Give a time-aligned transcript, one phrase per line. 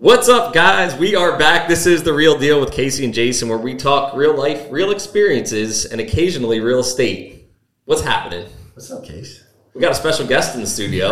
[0.00, 0.96] What's up, guys?
[0.96, 1.68] We are back.
[1.68, 4.92] This is the real deal with Casey and Jason, where we talk real life, real
[4.92, 7.50] experiences, and occasionally real estate.
[7.84, 8.46] What's happening?
[8.72, 9.44] What's up, Case?
[9.74, 11.10] We got a special guest in the studio,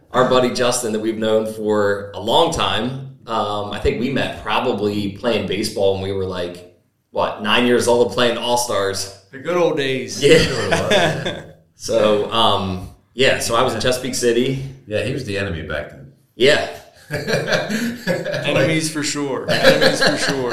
[0.12, 3.18] our buddy Justin, that we've known for a long time.
[3.26, 6.80] Um, I think we met probably playing baseball when we were like,
[7.10, 9.22] what, nine years old, playing All Stars.
[9.32, 10.24] The good old days.
[10.24, 11.44] Yeah.
[11.80, 14.64] So, um, yeah, so I was in Chesapeake City.
[14.88, 16.12] Yeah, he was the enemy back then.
[16.34, 16.76] Yeah.
[18.48, 19.46] Enemies for sure.
[19.50, 20.52] Enemies for sure.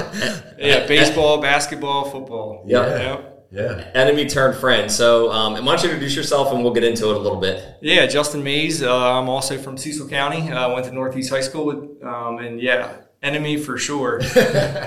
[0.58, 2.64] Yeah, baseball, basketball, football.
[2.68, 2.88] Yep.
[2.88, 3.31] Yep.
[3.52, 3.91] Yeah.
[3.94, 4.91] Enemy turned friend.
[4.91, 7.64] So, um, why don't you introduce yourself and we'll get into it a little bit.
[7.81, 8.81] Yeah, Justin Mayse.
[8.84, 10.52] Uh, I'm also from Cecil County.
[10.52, 14.22] I uh, went to Northeast High School with, um, and yeah, enemy for sure.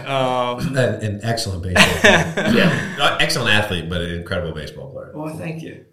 [0.06, 2.52] um, An, an excellent baseball player.
[2.54, 3.16] Yeah.
[3.20, 5.12] Excellent athlete, but an incredible baseball player.
[5.14, 5.84] well, thank you.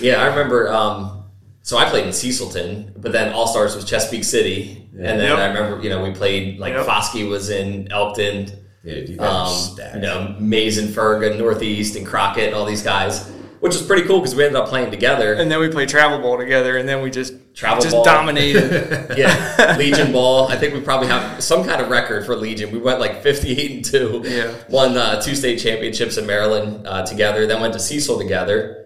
[0.00, 0.72] Yeah, I remember.
[0.72, 1.23] Um,
[1.66, 5.38] so I played in Cecilton, but then All Stars was Chesapeake City, and then Yep.
[5.38, 6.86] I remember you know we played like Yep.
[6.86, 8.50] Foskey was in Elkton,
[8.84, 9.48] Yeah, you um,
[9.94, 13.26] you know Mayse and Ferg Northeast and Crockett and all these guys,
[13.60, 15.32] which was pretty cool because we ended up playing together.
[15.32, 18.04] And then we played travel ball together, and then we just Travel just ball.
[18.04, 19.14] dominated.
[19.16, 20.48] yeah, Legion Ball.
[20.48, 22.72] I think we probably have some kind of record for Legion.
[22.72, 24.22] We went like fifty-eight and two.
[24.24, 24.52] Yeah.
[24.68, 27.46] won uh, two state championships in Maryland uh, together.
[27.46, 28.83] Then went to Cecil together.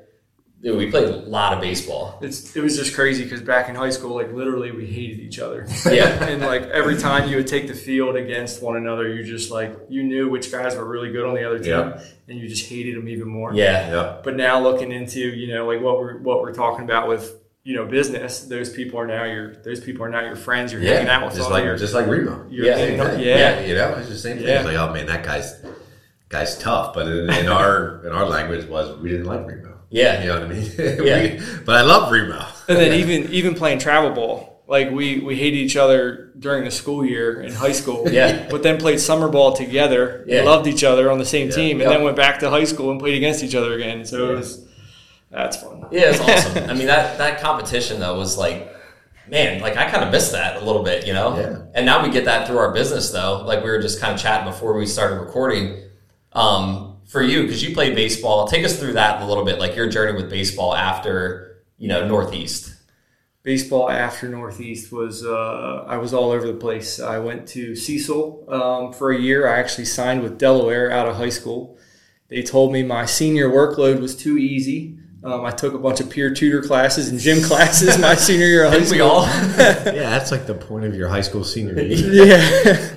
[0.60, 2.18] Dude, we played a lot of baseball.
[2.20, 5.38] it's it was just crazy because back in high school, like literally, we hated each
[5.38, 5.66] other.
[5.86, 6.08] Yeah.
[6.24, 9.78] and like every time you would take the field against one another, you just like
[9.88, 12.02] you knew which guys were really good on the other team, Yeah.
[12.26, 13.54] and you just hated them even more.
[13.54, 14.20] Yeah, Yeah.
[14.24, 17.76] But now looking into you know like what we're what we're talking about with you
[17.76, 20.72] know business, those people are now your those people are now your friends.
[20.72, 22.46] You're hanging out with just like your, just like Remo.
[22.50, 22.74] your Yeah.
[22.74, 22.98] thing.
[22.98, 23.20] Same thing.
[23.20, 23.60] yeah.
[23.60, 24.48] you know, it's the same thing.
[24.48, 24.56] Yeah.
[24.56, 25.54] It's like, oh man, that guy's
[26.28, 26.94] guy's tough.
[26.94, 29.67] But in, in our in our language was we didn't like Remo.
[29.90, 30.20] Yeah.
[30.22, 30.70] you know what I mean.
[31.06, 31.22] Yeah.
[31.22, 32.44] We- but I love Remo.
[32.68, 36.70] And then even even playing travel ball, like we we hated each other during the
[36.70, 38.04] school year in high school.
[38.10, 38.46] Yeah.
[38.50, 40.24] But then played summer ball together.
[40.26, 40.42] Yeah.
[40.42, 41.90] Loved each other on the same team, and Yep.
[41.90, 44.04] then went back to high school and played against each other again.
[44.04, 44.66] So it was
[45.30, 45.86] that's fun.
[45.90, 46.68] Yeah, it's awesome.
[46.70, 48.74] I mean that that competition though was like,
[49.28, 51.36] man, like I kind of missed that a little bit, you know.
[51.38, 51.58] Yeah.
[51.74, 53.42] And now we get that through our business though.
[53.46, 55.82] Like we were just kind of chatting before we started recording.
[56.32, 59.74] Um, for you, because you played baseball, take us through that a little bit, like
[59.74, 62.74] your journey with baseball after you know Northeast.
[63.42, 67.00] baseball after Northeast was uh, I was all over the place.
[67.00, 69.48] I went to Cecil um, for a year.
[69.48, 71.78] I actually signed with Delaware out of high school.
[72.28, 74.98] They told me my senior workload was too easy.
[75.24, 78.64] Um, I took a bunch of peer tutor classes and gym classes my senior year
[78.64, 79.10] of high Didn't we school.
[79.10, 79.22] all?
[79.56, 82.26] yeah, that's like the point of your high school senior year.
[82.26, 82.94] yeah.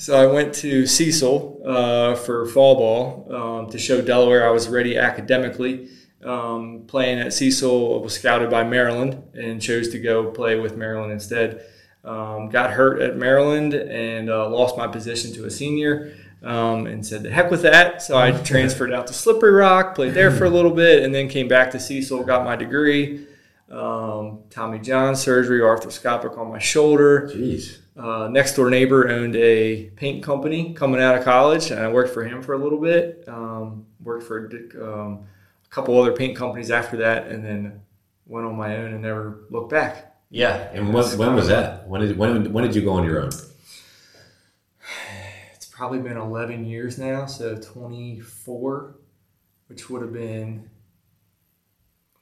[0.00, 4.66] So I went to Cecil uh, for fall ball um, to show Delaware I was
[4.66, 5.90] ready academically.
[6.24, 10.74] Um, playing at Cecil, I was scouted by Maryland and chose to go play with
[10.74, 11.66] Maryland instead.
[12.02, 16.14] Um, got hurt at Maryland and uh, lost my position to a senior.
[16.42, 18.00] Um, and said the heck with that.
[18.00, 21.28] So I transferred out to Slippery Rock, played there for a little bit, and then
[21.28, 23.26] came back to Cecil, got my degree.
[23.70, 27.28] Um, Tommy John surgery, arthroscopic on my shoulder.
[27.28, 27.79] Jeez.
[28.00, 32.14] Uh, next door neighbor owned a paint company coming out of college, and I worked
[32.14, 33.24] for him for a little bit.
[33.28, 34.50] Um, worked for
[34.82, 35.26] um,
[35.62, 37.82] a couple other paint companies after that, and then
[38.26, 40.16] went on my own and never looked back.
[40.30, 40.70] yeah.
[40.72, 41.86] And when, when was that?
[41.88, 43.32] When did when, when did you go on your own?
[45.54, 48.96] It's probably been 11 years now, so 24,
[49.66, 50.70] which would have been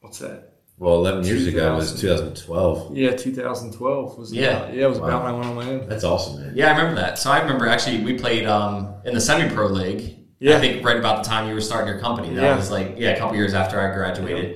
[0.01, 0.58] what's that?
[0.79, 2.95] Well, eleven years ago was 2012.
[2.95, 4.45] Yeah, 2012 was Yeah.
[4.63, 5.07] about, yeah, it was Wow.
[5.07, 5.89] about when I went on my own.
[5.89, 6.53] That's awesome, man.
[6.55, 7.19] Yeah, I remember that.
[7.19, 10.15] So I remember actually we played um, in the semi-pro league.
[10.39, 10.55] Yeah.
[10.55, 12.33] I think right about the time you were starting your company.
[12.33, 12.55] That Yeah.
[12.55, 14.55] was like yeah, a couple years after I graduated.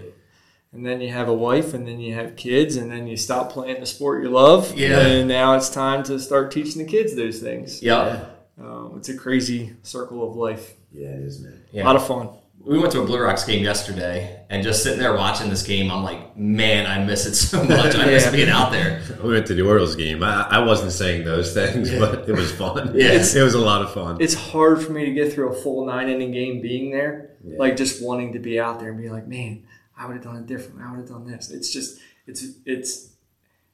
[0.71, 3.51] and then you have a wife, and then you have kids, and then you stop
[3.51, 4.73] playing the sport you love.
[4.75, 5.01] Yeah.
[5.01, 7.83] And now it's time to start teaching the kids those things.
[7.83, 8.21] Yeah.
[8.59, 10.73] Um, it's a crazy circle of life.
[10.91, 11.59] Yeah, it is, man.
[11.71, 11.83] Yeah.
[11.83, 12.29] A lot of fun.
[12.65, 15.91] We went to a Blue Rocks game yesterday, and just sitting there watching this game,
[15.91, 17.93] I'm like, man, I miss it so much.
[17.95, 18.31] I miss Yeah.
[18.31, 19.01] being out there.
[19.21, 20.23] We went to the Orioles game.
[20.23, 22.93] I, I wasn't saying those things, but it was fun.
[22.95, 23.11] Yeah.
[23.13, 24.17] it was a lot of fun.
[24.21, 27.75] It's hard for me to get through a full nine inning game being there, like
[27.75, 29.65] just wanting to be out there and be like, man,
[29.97, 30.81] I would have done it different.
[30.81, 31.51] I would have done this.
[31.51, 33.09] It's just, it's, it's,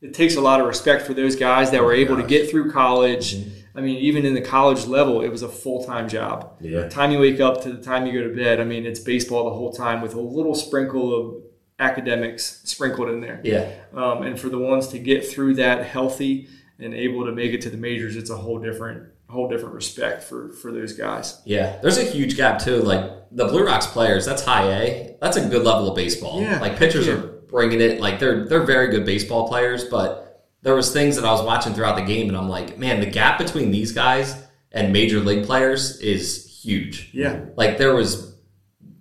[0.01, 2.71] it takes a lot of respect for those guys that were able to get through
[2.71, 3.35] college.
[3.35, 3.49] Mm-hmm.
[3.79, 6.57] I mean, even in the college level, it was a full time job.
[6.59, 6.81] Yeah.
[6.81, 8.99] The time you wake up to the time you go to bed, I mean, it's
[8.99, 11.43] baseball the whole time with a little sprinkle of
[11.79, 13.39] academics sprinkled in there.
[13.41, 13.71] Yeah.
[13.93, 17.61] Um, and for the ones to get through that healthy and able to make it
[17.61, 21.41] to the majors, it's a whole different, whole different respect for for those guys.
[21.45, 22.81] Yeah, there's a huge gap too.
[22.81, 25.15] Like the Blue Rocks players, that's high A.
[25.21, 26.41] That's a good level of baseball.
[26.41, 27.13] Yeah, like pitchers yeah.
[27.13, 28.01] are bringing it.
[28.01, 30.28] Like they're they're very good baseball players, but
[30.61, 33.05] there was things that I was watching throughout the game, and I'm like, man, the
[33.05, 34.35] gap between these guys
[34.71, 37.09] and major league players is huge.
[37.13, 37.45] Yeah.
[37.55, 38.35] Like there was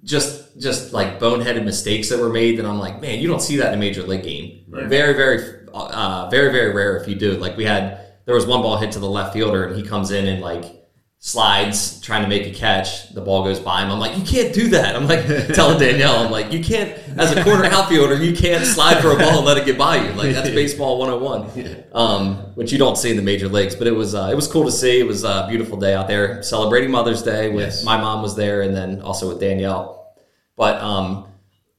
[0.05, 3.57] just just like boneheaded mistakes that were made that I'm like, man, you don't see
[3.57, 4.65] that in a major league game.
[4.89, 7.33] Very, very, uh, very, very rare if you do.
[7.35, 10.11] Like we had, there was one ball hit to the left fielder, and he comes
[10.11, 10.65] in and like
[11.21, 13.13] slides trying to make a catch.
[13.13, 13.91] The ball goes by him.
[13.91, 14.95] I'm like, you can't do that.
[14.95, 19.01] I'm like telling Danielle, I'm like, you can't as a corner outfielder, you can't slide
[19.01, 20.13] for a ball and let it get by you.
[20.13, 23.75] Like that's baseball 101, um, which you don't see in the major leagues.
[23.75, 25.01] But it was uh, it was cool to see.
[25.01, 27.85] It was a beautiful day out there celebrating Mother's Day with Yes.
[27.85, 30.15] my mom was there, and then also with Danielle.
[30.57, 31.27] But um,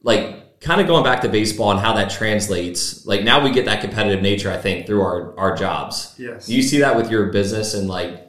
[0.04, 3.06] like kind of going back to baseball and how that translates.
[3.06, 6.14] Like now we get that competitive nature, I think, through our our jobs.
[6.18, 6.48] Yes.
[6.48, 8.26] Do you see that with your business and like,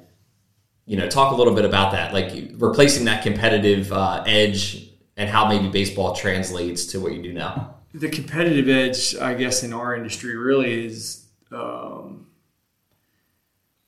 [0.90, 5.30] you know, talk a little bit about that, like replacing that competitive uh, edge and
[5.30, 7.76] how maybe baseball translates to what you do now.
[7.94, 12.26] the competitive edge, I guess, in our industry really is um,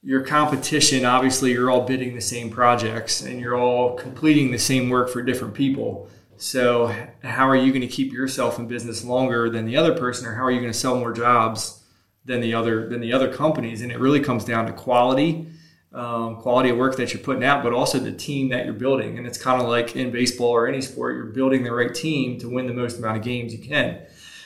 [0.01, 1.05] your competition.
[1.05, 5.23] Obviously, you're all bidding the same projects and you're all completing the same work for
[5.23, 6.09] different people.
[6.37, 6.95] So,
[7.25, 10.35] how are you going to keep yourself in business longer than the other person, or
[10.37, 11.83] how are you going to sell more jobs
[12.25, 13.83] than the other than the other companies?
[13.83, 15.49] And it really comes down to quality.
[15.95, 19.19] Um, quality of work that you're putting out, but also the team that you're building.
[19.19, 22.39] And it's kind of like in baseball or any sport, you're building the right team
[22.39, 24.01] to win the most amount of games you can.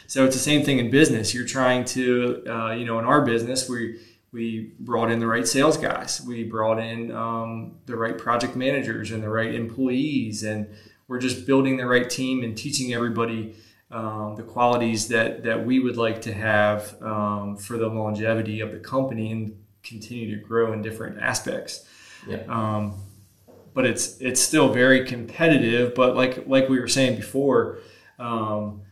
[0.09, 1.35] So it's the same thing in business.
[1.35, 4.01] You're trying to, uh, you know, in our business, we
[4.33, 6.21] we brought in the right sales guys.
[6.27, 10.69] We brought in um, the right project managers and the right employees, and
[11.09, 13.55] we're just building the right team and teaching everybody
[13.91, 18.73] um, the qualities that that we would like to have um, for the longevity of
[18.73, 19.57] the company and
[19.87, 21.87] continue to grow in different aspects.
[22.27, 22.43] Yeah.
[22.49, 23.01] Um,
[23.75, 25.95] but it's it's still very competitive.
[25.95, 27.79] But like like we were saying before,
[28.19, 28.83] um,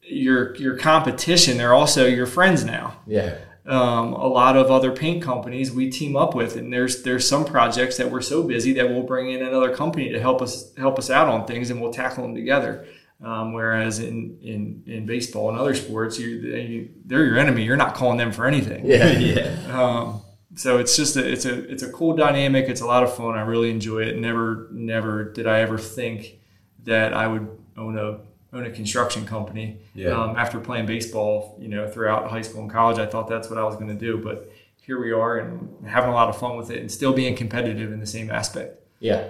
[0.00, 3.00] your your competition they're also your friends now.
[3.06, 3.38] Yeah.
[3.66, 7.44] Um, a lot of other paint companies we team up with, and there's there's some
[7.44, 10.98] projects that we're so busy that we'll bring in another company to help us help
[10.98, 12.86] us out on things, and we'll tackle them together.
[13.22, 17.64] Um, whereas in, in, in baseball and other sports, you, they, they're your enemy.
[17.64, 18.86] You're not calling them for anything.
[18.86, 19.10] Yeah.
[19.10, 19.56] Yeah.
[19.72, 20.22] Um,
[20.54, 22.68] so it's just a, it's a it's a cool dynamic.
[22.68, 23.36] It's a lot of fun.
[23.36, 24.16] I really enjoy it.
[24.16, 26.38] Never never did I ever think
[26.84, 28.20] that I would own a
[28.52, 29.80] own a construction company.
[29.94, 30.10] Yeah.
[30.10, 33.58] Um, after playing baseball, you know, throughout high school and college, I thought that's what
[33.58, 34.18] I was going to do.
[34.18, 34.50] But
[34.80, 37.92] here we are, and having a lot of fun with it, and still being competitive
[37.92, 38.80] in the same aspect.
[39.00, 39.28] Yeah.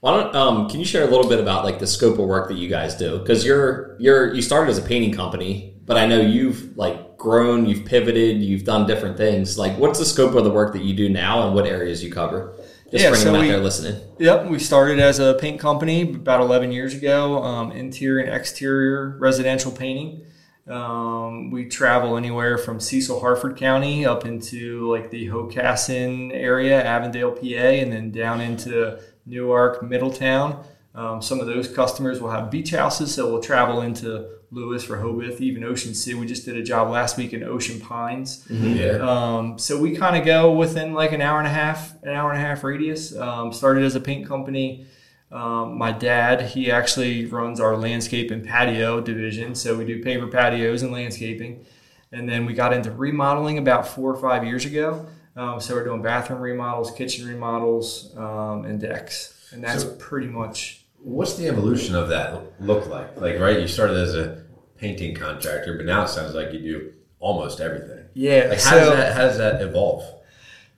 [0.00, 2.48] Why don't um, can you share a little bit about like the scope of work
[2.48, 3.18] that you guys do?
[3.18, 7.66] Because you're you're you started as a painting company, but I know you've like grown,
[7.66, 9.58] you've pivoted, you've done different things.
[9.58, 12.10] Like, what's the scope of the work that you do now, and what areas you
[12.10, 12.54] cover?
[12.90, 14.00] Just Yeah, for so anyone out we- there listening.
[14.18, 19.16] Yep, we started as a paint company about 11 years ago, um, interior and exterior
[19.20, 20.22] residential painting.
[20.68, 27.32] Um, we travel anywhere from Cecil, Harford County up into like the Hockessin area, Avondale,
[27.32, 28.98] PA, and then down into
[29.30, 30.64] Newark, Middletown.
[30.94, 35.40] Um, some of those customers will have beach houses, so we'll travel into Lewes, Rehoboth,
[35.40, 36.18] even Ocean City.
[36.18, 38.44] We just did a job last week in Ocean Pines.
[38.50, 38.98] Yeah.
[38.98, 42.32] Um, so we kind of go within like an hour and a half, an hour
[42.32, 43.16] and a half radius.
[43.16, 44.86] Um, started as a paint company.
[45.30, 49.54] Um, my dad, he actually runs our landscape and patio division.
[49.54, 51.64] So we do paver patios and landscaping.
[52.10, 55.06] And then we got into remodeling about four or five years ago.
[55.36, 59.48] Um, so we're doing bathroom remodels, kitchen remodels, um, and decks.
[59.52, 63.18] And that's So- pretty much What's the evolution of that look like?
[63.18, 64.42] Like, right, you started as a
[64.76, 68.04] painting contractor, but now it sounds like you do almost everything.
[68.12, 68.48] yeah.
[68.50, 70.04] Like, how so, does that how does that evolve?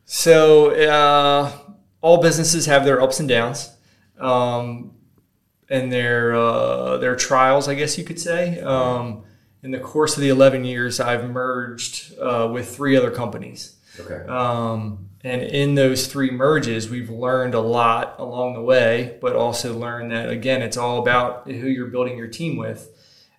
[0.04, 1.50] So uh,
[2.02, 3.70] all businesses have their ups and downs,
[4.20, 4.92] um,
[5.68, 8.60] and their uh, their trials, I guess you could say.
[8.60, 9.24] Um,
[9.64, 14.26] in the course of the eleven years, I've merged uh, with three other companies, Okay.
[14.28, 19.76] um, and in those three merges, we've learned a lot along the way, but also
[19.78, 22.90] learned that again, it's all about who you're building your team with.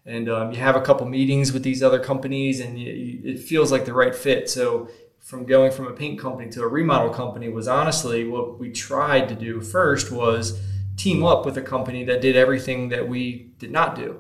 [0.06, 3.40] And um, you have a couple meetings with these other companies, and you, you, it
[3.40, 4.50] feels like the right fit.
[4.50, 8.70] So from going from a paint company to a remodel company was honestly what we
[8.70, 10.62] tried to do first was
[10.98, 14.20] team up with a company that did everything that we did not do.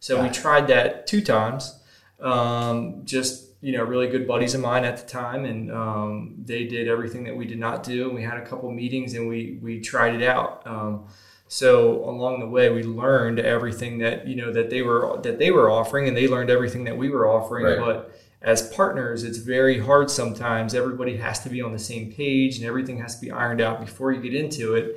[0.00, 1.78] So we tried that two times.
[2.18, 6.64] Um, just you know, really good buddies of mine at the time, and um, they
[6.64, 8.06] did everything that we did not do.
[8.06, 10.66] And we had a couple meetings, and we we tried it out.
[10.66, 11.06] Um,
[11.46, 15.50] so along the way, we learned everything that you know that they were that they
[15.50, 17.64] were offering, and they learned everything that we were offering.
[17.66, 17.78] Right.
[17.78, 20.74] But as partners, it's very hard sometimes.
[20.74, 23.80] Everybody has to be on the same page, and everything has to be ironed out
[23.80, 24.96] before you get into it.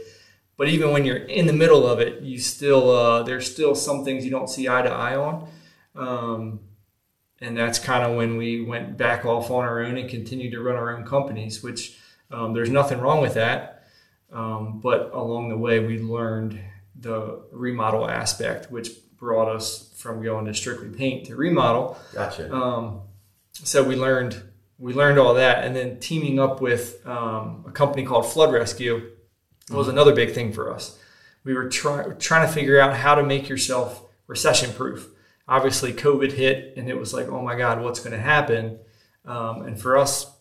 [0.55, 4.05] But even when you're in the middle of it, you still uh, there's still some
[4.05, 5.49] things you don't see eye to eye on.
[5.95, 6.59] Um,
[7.43, 10.61] and that's kind of when we went back off on our own and continued to
[10.61, 11.61] run our own companies.
[11.61, 11.97] Which
[12.31, 13.85] um, there's nothing wrong with that,
[14.31, 16.59] um, but along the way we learned
[16.95, 21.97] the remodel aspect, which brought us from going to strictly paint to remodel.
[22.13, 22.53] Gotcha.
[22.53, 23.01] Um,
[23.51, 24.41] so we learned
[24.79, 29.11] we learned all that, and then teaming up with um, a company called Flood Rescue
[29.69, 30.99] was another big thing for us.
[31.43, 35.09] We were try, trying to figure out how to make yourself recession proof.
[35.47, 38.79] Obviously, COVID hit, and it was like, oh my God, what's going to happen?
[39.25, 40.31] Um, and for us,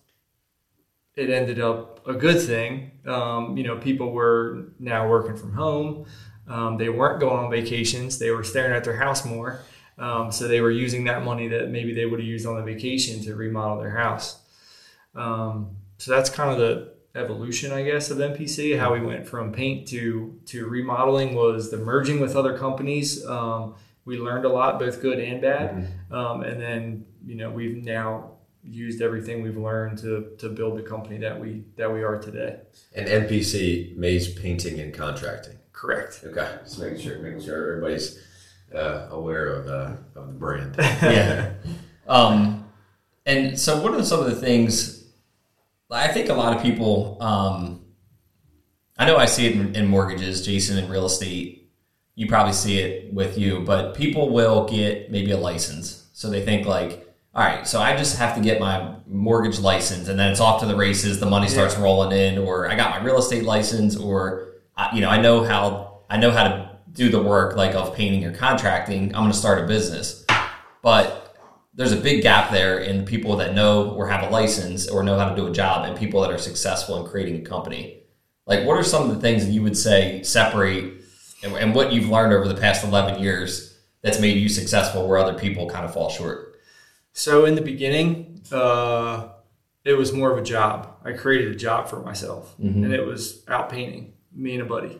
[1.14, 2.92] it ended up a good thing.
[3.06, 6.06] Um, you know, people were now working from home.
[6.48, 8.18] Um, they weren't going on vacations.
[8.18, 9.60] They were staring at their house more.
[9.98, 12.62] Um, so they were using that money that maybe they would have used on the
[12.62, 14.40] vacation to remodel their house.
[15.14, 18.78] Um, so that's kind of the evolution, I guess, of MPC.
[18.78, 23.24] How we went from paint to to remodeling was the merging with other companies.
[24.04, 28.32] We learned a lot, both good and bad, um, and then you know we've now
[28.64, 32.60] used everything we've learned to to build the company that we that we are today.
[32.94, 35.58] And MPC Mayse Painting and Contracting.
[35.72, 36.20] Correct.
[36.24, 38.18] Okay, just making sure, making sure everybody's
[38.74, 40.74] uh, aware of, uh, of the brand.
[40.78, 41.54] yeah.
[42.06, 42.68] Um,
[43.26, 45.04] and so, what are some of the things?
[45.90, 47.18] I think a lot of people.
[47.20, 47.80] Um,
[48.98, 51.61] I know I see it in, in mortgages, Jason, in real estate.
[52.22, 56.06] You probably see it with you, but people will get maybe a license.
[56.12, 60.06] So they think like, all right, so I just have to get my mortgage license,
[60.06, 61.18] and then it's off to the races.
[61.18, 65.00] The money starts rolling in, or I got my real estate license, or I- you
[65.00, 68.32] know, I know how I know how to do the work like of painting or
[68.32, 69.06] contracting.
[69.16, 70.24] I'm going to start a business,
[70.80, 71.34] but
[71.74, 75.18] there's a big gap there in people that know or have a license or know
[75.18, 78.04] how to do a job, and people that are successful in creating a company.
[78.46, 81.01] Like, what are some of the things that you would say separate,
[81.42, 85.18] and, and what you've learned over the past 11 years that's made you successful, where
[85.18, 86.60] other people kind of fall short?
[87.12, 89.28] So in the beginning, uh,
[89.84, 90.96] it was more of a job.
[91.04, 94.14] I created a job for myself, and it was out painting.
[94.34, 94.98] Me and a buddy.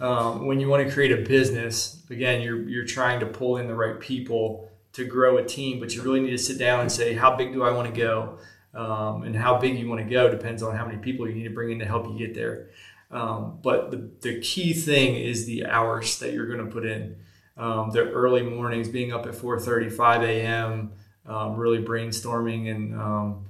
[0.00, 3.66] Um, when you want to create a business, again, you're you're trying to pull in
[3.66, 6.90] the right people to grow a team, but you really need to sit down and
[6.90, 8.38] say, how big do I want to go,
[8.74, 11.44] um, and how big you want to go depends on how many people you need
[11.44, 12.68] to bring in to help you get there.
[13.10, 17.16] Um, but the, the key thing is the hours that you're going to put in.
[17.56, 20.92] Um, the early mornings, being up at 4:30, 5 a.m.,
[21.26, 23.46] um, really brainstorming, and um,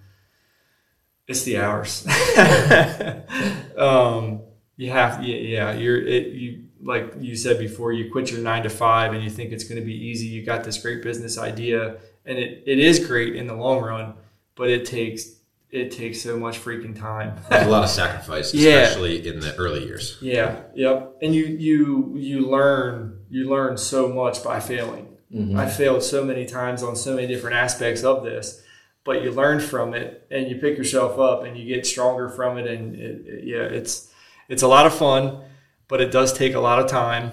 [1.29, 2.07] it's the hours.
[3.79, 4.41] um,
[4.77, 6.29] you have, yeah, yeah, you're it.
[6.29, 9.65] You like you said before, you quit your nine to five, and you think it's
[9.65, 10.27] going to be easy.
[10.27, 14.15] You got this great business idea, and it, it is great in the long run,
[14.57, 15.40] but it takes
[15.73, 17.37] it takes so much freaking time.
[17.49, 18.81] There's a lot of sacrifice, Yeah.
[18.83, 20.19] especially in the early years.
[20.21, 21.17] Yeah, yep.
[21.23, 25.07] And you you you learn you learn so much by failing.
[25.57, 28.61] I failed so many times on so many different aspects of this,
[29.05, 32.59] but you learn from it and you pick yourself up and you get stronger from
[32.59, 32.67] it.
[32.67, 34.13] And it, it- yeah, it's
[34.49, 35.41] it's a lot of fun,
[35.87, 37.31] but it does take a lot of time,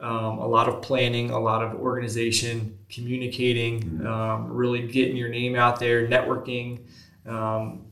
[0.00, 5.54] um, a lot of planning, a lot of organization, communicating, um, really getting your name
[5.54, 6.86] out there, networking.
[7.26, 7.86] Um,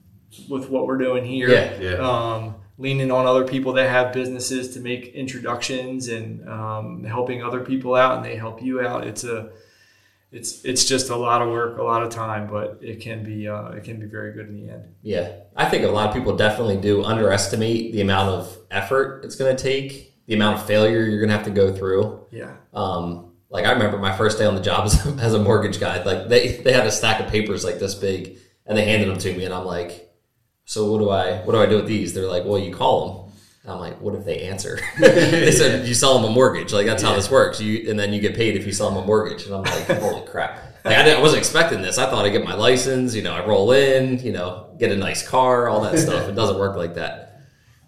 [0.48, 1.94] with what we're doing here, Yeah, yeah.
[1.98, 7.60] um, leaning on other people that have businesses to make introductions and um, helping other
[7.60, 9.06] people out, and they help you out.
[9.06, 9.50] It's a
[10.30, 13.46] it's it's just a lot of work, a lot of time, but it can be
[13.46, 14.84] uh, it can be very good in the end.
[15.02, 19.36] Yeah, I think a lot of people definitely do underestimate the amount of effort it's
[19.36, 22.26] going to take, the amount of failure you're going to have to go through.
[22.30, 25.78] Yeah, Um, like I remember my first day on the job as, as a mortgage
[25.78, 26.02] guy.
[26.02, 29.18] Like they they had a stack of papers like this big, and they handed them
[29.18, 30.10] to me, and I'm like,
[30.64, 33.06] "So what do I what do I do with these?" They're like, "Well, you call
[33.06, 33.32] them."
[33.64, 36.72] And I'm like, "What if they answer?" they said, "You sell them a mortgage.
[36.72, 37.60] Like that's how this works.
[37.60, 39.86] You and then you get paid if you sell them a mortgage." And I'm like,
[40.00, 41.96] "Holy crap!" Like I, didn't, I wasn't expecting this.
[41.96, 43.14] I thought I get my license.
[43.14, 44.18] You know, I roll in.
[44.18, 46.28] You know, get a nice car, all that stuff.
[46.28, 47.28] It doesn't work like that.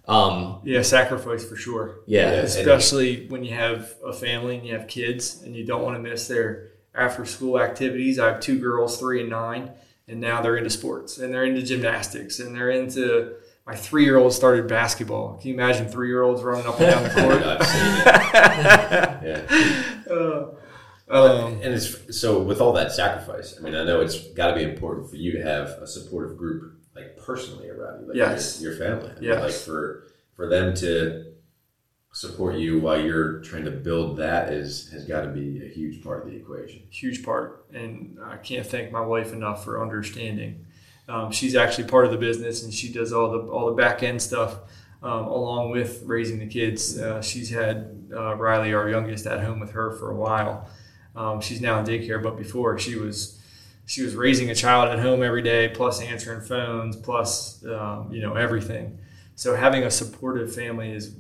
[0.06, 2.00] Um, yeah, sacrifice for sure.
[2.06, 2.38] yeah, Yeah.
[2.40, 6.02] especially when you have a family and you have kids and you don't want to
[6.02, 8.18] miss their after school activities.
[8.18, 9.70] I have two girls, three and nine,
[10.08, 13.34] and now they're into sports and they're into gymnastics and they're into.
[13.66, 15.38] My three year old started basketball.
[15.38, 17.42] Can you imagine three year olds running up and down the court?
[17.42, 19.48] I've seen it.
[20.08, 20.14] Yeah.
[20.14, 20.46] Uh,
[21.08, 23.56] um, and it's so with all that sacrifice.
[23.58, 26.36] I mean, I know it's got to be important for you to have a supportive
[26.36, 28.60] group, like personally around you, like Yes.
[28.60, 29.10] your, your family.
[29.10, 29.40] I mean, Yes.
[29.42, 30.04] like for
[30.36, 31.32] for them to
[32.14, 36.02] support you while you're trying to build that is has got to be a huge
[36.02, 36.80] part of the equation.
[36.88, 40.64] huge part, and I can't thank my wife enough for understanding.
[41.08, 44.02] Um, she's actually part of the business, and she does all the all the back
[44.02, 44.58] end stuff
[45.02, 46.98] um, along with raising the kids.
[46.98, 50.68] Uh, she's had uh, Riley, our youngest, at home with her for a while.
[51.16, 53.40] Um, she's now in daycare, but before she was
[53.86, 58.22] she was raising a child at home every day, plus answering phones, plus um, you
[58.22, 58.98] know everything.
[59.34, 61.12] So having a supportive family is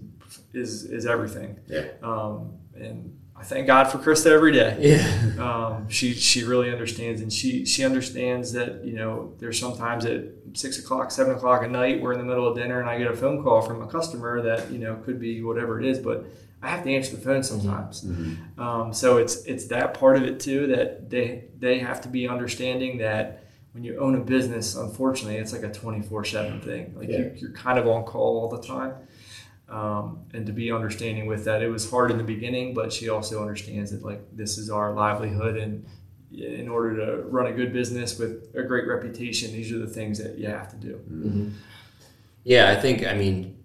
[0.52, 1.58] is is everything.
[1.68, 1.86] Yeah.
[2.02, 4.76] Um, and I thank God for Krista every day.
[4.80, 5.42] Yeah.
[5.44, 10.22] Um, she she really understands, and she she understands that you know there's sometimes at
[10.54, 13.08] six o'clock, seven o'clock at night, we're in the middle of dinner, and I get
[13.08, 16.24] a phone call from a customer that you know could be whatever it is, but
[16.62, 18.04] I have to answer the phone sometimes.
[18.56, 22.28] Um, so it's it's that part of it too that they they have to be
[22.28, 23.40] understanding that
[23.72, 26.94] when you own a business, unfortunately, it's like a twenty four seven thing.
[26.96, 27.18] Like Yeah.
[27.18, 28.94] you, you're kind of on call all the time.
[29.68, 33.08] Um, and to be understanding with that, it was hard in the beginning, but she
[33.08, 35.86] also understands that like this is our livelihood, and
[36.30, 40.18] in order to run a good business with a great reputation, these are the things
[40.18, 41.52] that you have to do.
[42.42, 43.64] Yeah, I think I mean,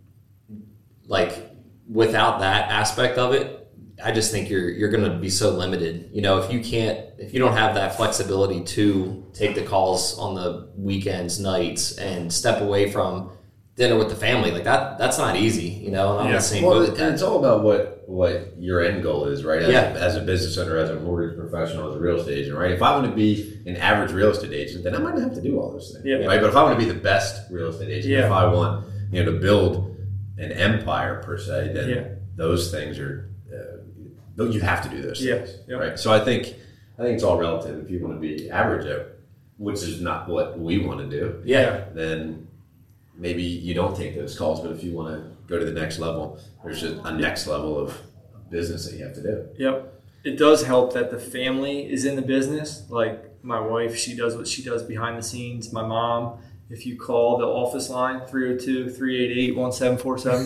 [1.05, 1.51] like
[1.89, 3.67] without that aspect of it,
[4.03, 6.09] I just think you're you're going to be so limited.
[6.13, 10.17] You know, if you can't, if you don't have that flexibility to take the calls
[10.17, 13.31] on the weekends, nights, and step away from
[13.79, 15.69] dinner with the family, like that, that's not easy.
[15.69, 16.35] You know, and I'm Yeah.
[16.35, 19.61] the same Well, boat and it's all about what what your end goal is, right?
[19.61, 19.93] As, Yeah.
[19.95, 22.71] a, as a business owner, as a mortgage professional, as a real estate agent, right?
[22.71, 25.35] If I want to be an average real estate agent, then I might not have
[25.35, 26.25] to do all those things, Yeah.
[26.25, 26.41] right?
[26.41, 28.25] But if I want to be the best real estate agent, Yeah.
[28.25, 29.95] if I want you know to build
[30.39, 32.03] an empire per se, then Yeah.
[32.35, 35.35] those things are uh, you have to do those Yeah.
[35.35, 35.75] things, Yeah.
[35.77, 35.99] right?
[35.99, 36.55] So I think
[36.97, 37.77] I think it's all relative.
[37.83, 38.85] If you want to be average
[39.57, 42.47] which is not what we want to do, yeah, then
[43.19, 44.61] maybe you don't take those calls.
[44.61, 47.77] But if you want to go to the next level, there's just a next level
[47.77, 47.95] of
[48.49, 49.47] business that you have to do.
[49.57, 50.01] Yep.
[50.23, 52.85] It does help that the family is in the business.
[52.89, 55.71] Like my wife, she does what she does behind the scenes.
[55.71, 60.45] My mom, if you call the office line 302 388 1747,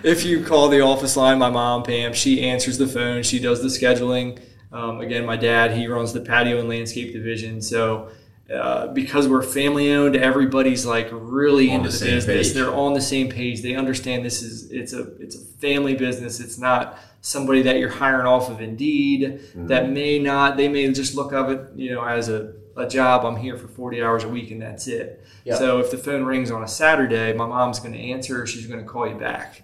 [0.04, 3.22] if you call the office line, my mom, Pam, she answers the phone.
[3.22, 4.40] She does the scheduling.
[4.72, 7.60] Um, again, my dad, he runs the patio and landscape division.
[7.60, 8.10] So,
[8.52, 12.48] uh, because we're family owned, everybody's like really On into the the, business.
[12.48, 12.54] page.
[12.54, 13.62] They're on the same page.
[13.62, 16.40] They understand this is it's a it's a family business.
[16.40, 20.56] It's not somebody that you're hiring off of Indeed that may not.
[20.56, 23.24] They may just look of it, you know, as a a job.
[23.24, 25.24] I'm here for 40 hours a week and that's it.
[25.44, 25.56] Yeah.
[25.56, 28.46] So if the phone rings on a Saturday, my mom's going to answer.
[28.46, 29.62] She's going to call you back.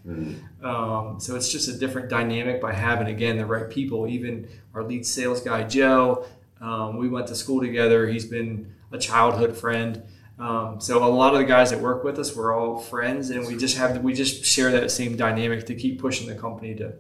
[0.62, 4.07] Um, so it's just a different dynamic by having again the right people.
[4.07, 6.27] Even our lead sales guy Joe,
[6.61, 8.07] um, we went to school together.
[8.09, 10.03] He's been a childhood friend.
[10.38, 13.46] Um, so a lot of the guys that work with us, we're all friends, and
[13.46, 16.94] we just have we just share that same dynamic to keep pushing the company to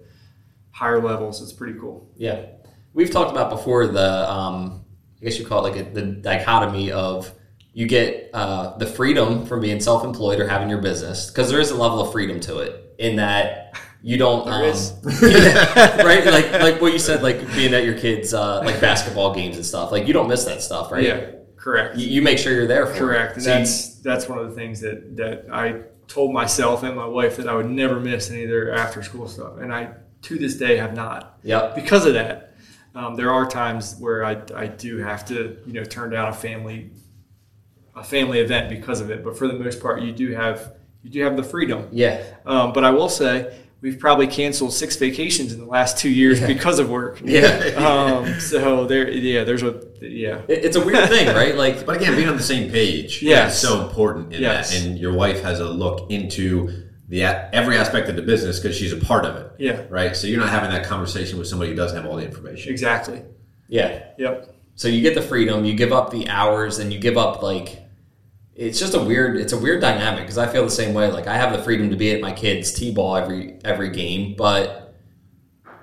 [0.70, 1.42] higher levels.
[1.42, 2.08] It's pretty cool.
[2.16, 2.46] Yeah,
[2.94, 4.84] we've talked about before the um,
[5.20, 7.32] I guess you call it like a, the dichotomy of
[7.72, 11.70] you get uh, the freedom from being self-employed or having your business because there is
[11.70, 14.62] a level of freedom to it in that you don't um,
[15.22, 19.34] yeah, right like like what you said like being at your kids uh, like basketball
[19.34, 21.30] games and stuff like you don't miss that stuff right Yeah,
[21.66, 21.96] correct.
[21.98, 23.32] you, you make sure you're there for Correct.
[23.32, 23.34] it.
[23.36, 25.66] And So you- that's that's one of the things that that I
[26.08, 29.26] told myself and my wife that I would never miss any of their after school
[29.28, 29.80] stuff, and I
[30.22, 31.38] to this day have not.
[31.42, 31.74] Yep.
[31.74, 32.54] Because of that,
[32.94, 36.32] um, there are times where I I do have to you know turn down a
[36.32, 36.78] family
[37.94, 41.10] a family event because of it, but for the most part, you do have you
[41.10, 41.88] do have the freedom.
[41.92, 43.34] yeah Um, but I will say.
[43.86, 47.20] We've probably canceled six vacations in the last two years because of work.
[47.24, 47.46] yeah
[48.26, 52.16] Um, so there, yeah, there's a yeah, it's a weird thing right like But again,
[52.16, 53.54] being on the same page Yes.
[53.62, 54.72] is so important in Yes.
[54.72, 54.84] that.
[54.84, 58.92] And your wife has a look into the every aspect of the business because she's
[58.92, 59.52] a part of it.
[59.58, 59.82] Yeah.
[59.88, 60.16] Right.
[60.16, 62.72] So you're not having that conversation with somebody who doesn't have all the information.
[62.72, 63.22] exactly.
[63.68, 64.52] yeah Yep.
[64.74, 67.85] So you get the freedom, you give up the hours, and you give up like
[68.58, 71.10] it's just a weird it's a weird dynamic because I feel the same way.
[71.12, 74.94] Like I have the freedom to be at my kids' t-ball every every game, but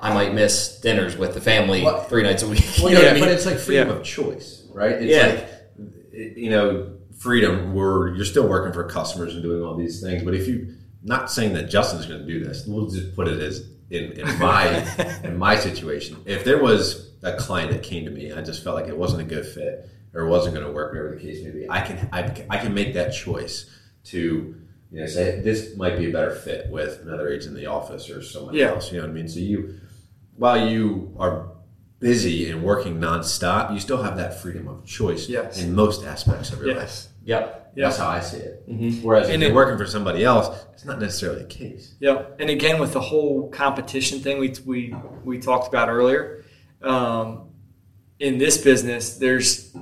[0.01, 2.63] I might miss dinners with the family Well- three nights a week.
[2.81, 3.21] Well, you know yeah, I mean?
[3.23, 3.95] but it's like freedom Yeah.
[3.95, 4.91] of choice, right?
[4.93, 5.27] It's Yeah.
[5.27, 5.49] like
[6.37, 10.23] you know, freedom where you're still working for customers and doing all these things.
[10.23, 13.39] But if you not saying that Justin's going to do this, we'll just put it
[13.41, 14.65] as in, in my
[15.23, 16.17] in my situation.
[16.25, 19.21] If there was a client that came to me, I just felt like it wasn't
[19.21, 21.69] a good fit or wasn't going to work, whatever the case may be.
[21.69, 23.69] I can I, I can make that choice
[24.05, 24.55] to
[24.91, 28.09] you know say this might be a better fit with another agent in the office
[28.09, 28.67] or someone Yeah.
[28.69, 28.91] else.
[28.91, 29.27] You know what I mean?
[29.27, 29.79] So you
[30.35, 31.49] while you are
[31.99, 35.61] busy and working nonstop, you still have that freedom of choice Yes.
[35.63, 36.77] in most aspects of your life.
[36.83, 37.09] Yes.
[37.25, 37.59] Yep.
[37.75, 38.63] That's how I see it.
[39.01, 41.95] Whereas if And you're it- working for somebody else, it's not necessarily the case.
[42.01, 42.35] Yep.
[42.39, 46.43] And again, with the whole competition thing we we we talked about earlier,
[46.83, 47.47] um,
[48.19, 49.73] in this business, there's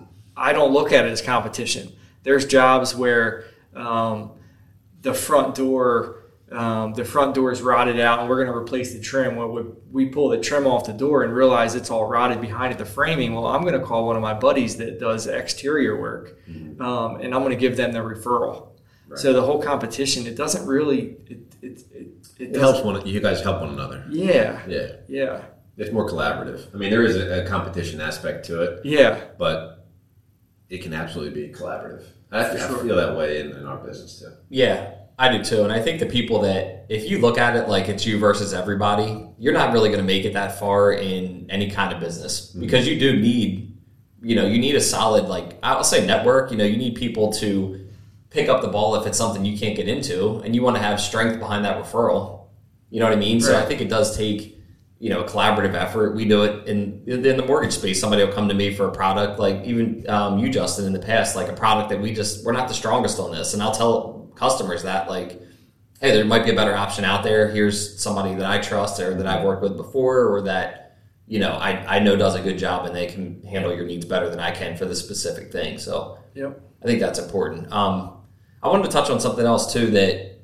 [0.42, 1.92] I don't look at it as competition.
[2.24, 4.32] There's jobs where um,
[5.02, 6.18] the front door
[6.52, 9.38] um, the front door is rotted out and we're going to replace the trim.
[9.38, 12.74] Well, we, we pull the trim off the door and realize it's all rotted behind
[12.74, 13.34] it, the framing.
[13.34, 16.38] Well, I'm going to call one of my buddies that does exterior work
[16.82, 18.68] um, and I'm going to give them the referral.
[19.16, 22.08] So the whole competition, it doesn't really, it, it, it,
[22.40, 23.06] it, It helps one.
[23.08, 24.06] You guys help one another.
[24.10, 24.62] Yeah.
[24.68, 25.42] Yeah, Yeah.
[25.78, 26.74] it's more collaborative.
[26.74, 29.22] I mean, there is a, a competition aspect to it, Yeah.
[29.38, 29.81] but
[30.72, 32.06] it can absolutely be collaborative.
[32.32, 32.78] I, I sure.
[32.78, 34.32] feel that way in, in our business too.
[34.50, 35.64] Yeah, I do too.
[35.64, 38.54] And I think the people that, if you look at it like it's you versus
[38.54, 42.52] everybody, you're not really going to make it that far in any kind of business
[42.52, 42.62] mm-hmm.
[42.62, 43.78] because you do need,
[44.22, 46.52] you know, you need a solid, like, I'll say network.
[46.52, 47.90] You know, you need people to
[48.30, 50.82] pick up the ball if it's something you can't get into, and you want to
[50.82, 52.46] have strength behind that referral.
[52.90, 53.42] You know what I mean?
[53.42, 54.61] So I think it does take,
[55.02, 56.16] you know, a collaborative effort.
[56.16, 58.00] We do it in in the mortgage space.
[58.00, 61.00] Somebody will come to me for a product, like even um, you, Justin, in the
[61.00, 63.74] past, like a product that we just we're not the strongest on this, and I'll
[63.74, 65.42] tell customers that like,
[66.00, 67.50] hey, there might be a better option out there.
[67.50, 71.54] Here's somebody that I trust or that I've worked with before, or that you know
[71.54, 74.40] I I know does a good job, and they can handle your needs better than
[74.40, 75.80] I can for this specific thing.
[75.80, 76.62] So Yep.
[76.84, 77.72] I think that's important.
[77.74, 78.18] Um,
[78.64, 80.40] I wanted to touch on something else too that,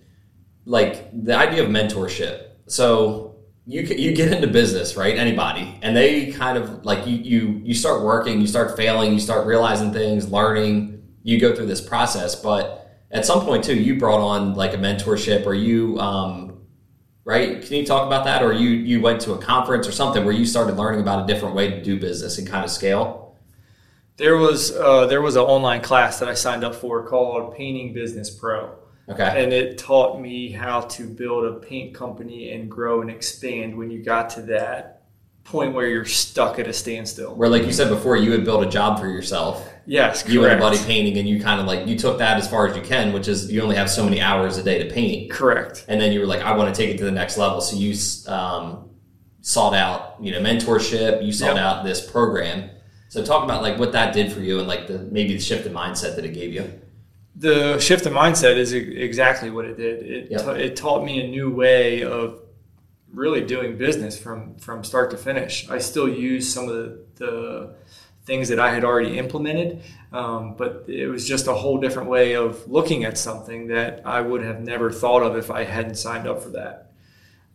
[0.65, 2.47] like the idea of mentorship.
[2.67, 3.26] So
[3.67, 5.17] you you get into business, right?
[5.17, 9.19] Anybody, and they kind of like you you you start working, you start failing, you
[9.19, 10.93] start realizing things, learning.
[11.23, 14.77] You go through this process, but at some point too, you brought on like a
[14.77, 15.99] mentorship, or you.
[15.99, 16.53] Um,
[17.25, 17.61] Right?
[17.61, 20.33] Can you talk about that, or you you went to a conference or something where
[20.33, 23.35] you started learning about a different way to do business and kind of scale?
[24.15, 27.93] There was uh, there was an online class that I signed up for called Painting
[27.93, 28.75] Business Pro.
[29.09, 29.43] Okay.
[29.43, 33.89] and it taught me how to build a paint company and grow and expand when
[33.89, 35.03] you got to that
[35.45, 37.33] point where you're stuck at a standstill.
[37.33, 39.65] Where, like you said before, you had built a job for yourself.
[39.85, 40.33] Yes, correct.
[40.33, 42.67] You and a buddy painting, and you kind of like you took that as far
[42.67, 45.31] as you can, which is you only have so many hours a day to paint.
[45.31, 45.85] Correct.
[45.87, 47.61] And then you were like, I want to take it to the next level.
[47.61, 47.95] So you
[48.27, 48.89] um,
[49.39, 51.25] sought out, you know, mentorship.
[51.25, 51.63] You sought Yep.
[51.63, 52.69] out this program.
[53.07, 55.65] So talk about like what that did for you, and like the maybe the shift
[55.65, 56.69] in mindset that it gave you.
[57.39, 60.03] The shift in mindset is exactly what it did.
[60.03, 60.41] It, Yep.
[60.41, 62.39] ta- it taught me a new way of
[63.13, 65.69] really doing business from from start to finish.
[65.69, 67.75] I still use some of the, the
[68.25, 72.35] things that I had already implemented, um, but it was just a whole different way
[72.35, 76.27] of looking at something that I would have never thought of if I hadn't signed
[76.27, 76.91] up for that.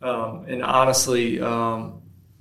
[0.01, 2.01] Um, and honestly, um,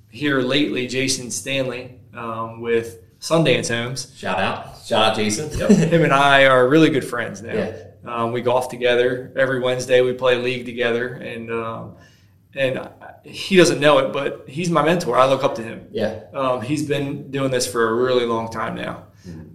[0.10, 5.50] here lately, Jason Stanley um, with Sundance Homes Shout out, shout out, Jason.
[5.78, 7.54] him and I are really good friends now.
[7.54, 7.84] Yeah.
[8.04, 10.02] Um, we golf together every Wednesday.
[10.02, 11.96] We play league together, and um,
[12.56, 12.92] and I-
[13.24, 15.16] he doesn't know it, but he's my mentor.
[15.16, 15.86] I look up to him.
[15.92, 19.04] yeah, Um, he's been doing this for a really long time now,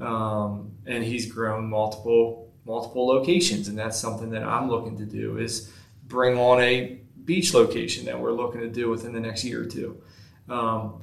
[0.00, 5.38] um, and he's grown multiple multiple locations, and that's something that I'm looking to do
[5.38, 5.72] is
[6.06, 9.66] bring on a beach location that we're looking to do within the next year or
[9.66, 10.00] two.
[10.48, 11.02] Um,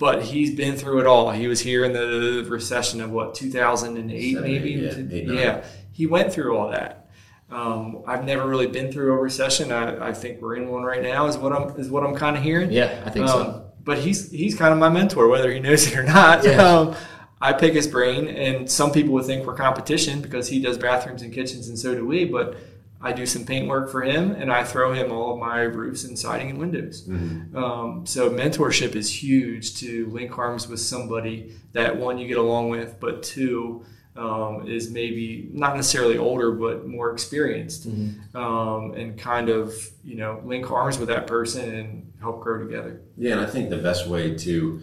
[0.00, 1.30] but he's been through it all.
[1.30, 4.74] He was here in the recession of what 2008, Seven, maybe.
[4.86, 7.10] eight, yeah, eight, yeah, he went through all that.
[7.50, 9.70] Um, I've never really been through a recession.
[9.70, 11.26] I, I think we're in one right now.
[11.26, 12.72] Is what I'm is what I'm kind of hearing.
[12.72, 13.40] yeah, I think so.
[13.42, 16.44] Um, but he's he's kind of my mentor, whether he knows it or not.
[16.44, 16.60] Yeah.
[16.90, 16.96] Um,
[17.42, 21.22] I pick his brain, and some people would think we're competition because he does bathrooms
[21.22, 22.26] and kitchens, and so do we.
[22.26, 22.56] But
[23.02, 26.04] I do some paint work for him, and I throw him all of my roofs
[26.04, 27.08] and siding and windows.
[27.08, 32.68] Um, so mentorship is huge to link arms with somebody that one you get along
[32.70, 33.84] with, but two
[34.16, 37.86] um, is maybe not necessarily older, but more experienced,
[38.34, 39.72] um, and kind of
[40.04, 43.00] you know link arms with that person and help grow together.
[43.16, 44.80] Yeah, and I think the best way to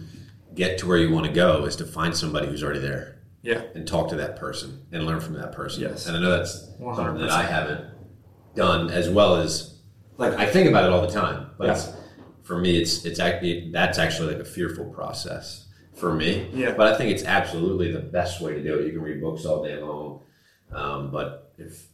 [0.54, 3.62] get to where you want to go is to find somebody who's already there Yeah.
[3.76, 5.82] and talk to that person and learn from that person.
[5.82, 6.08] Yes.
[6.08, 7.84] And I know that's something that I haven't
[8.58, 9.78] done as well as
[10.18, 11.92] like I think about it all the time, but it's,
[12.42, 16.50] for me, it's it's actually that's actually like a fearful process for me.
[16.52, 16.72] Yeah.
[16.72, 18.86] But I think it's absolutely the best way to do it.
[18.86, 20.22] You can read books all day long,
[20.72, 21.86] um, but if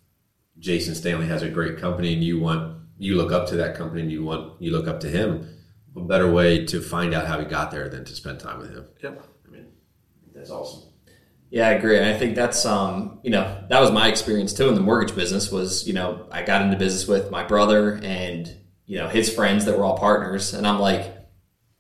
[0.59, 4.03] Jason Stanley has a great company and you want you look up to that company
[4.03, 5.49] and you want you look up to him,
[5.93, 8.71] what better way to find out how he got there than to spend time with
[8.71, 8.87] him?
[9.03, 9.23] Yep.
[9.47, 9.67] I mean,
[10.35, 10.94] that's awesome.
[11.55, 11.97] Yeah, I agree.
[11.97, 15.15] And I think that's um, you know, that was my experience too in the mortgage
[15.15, 18.53] business was, you know, I got into business with my brother and,
[18.87, 20.53] you know, his friends that were all partners.
[20.53, 21.17] And I'm like,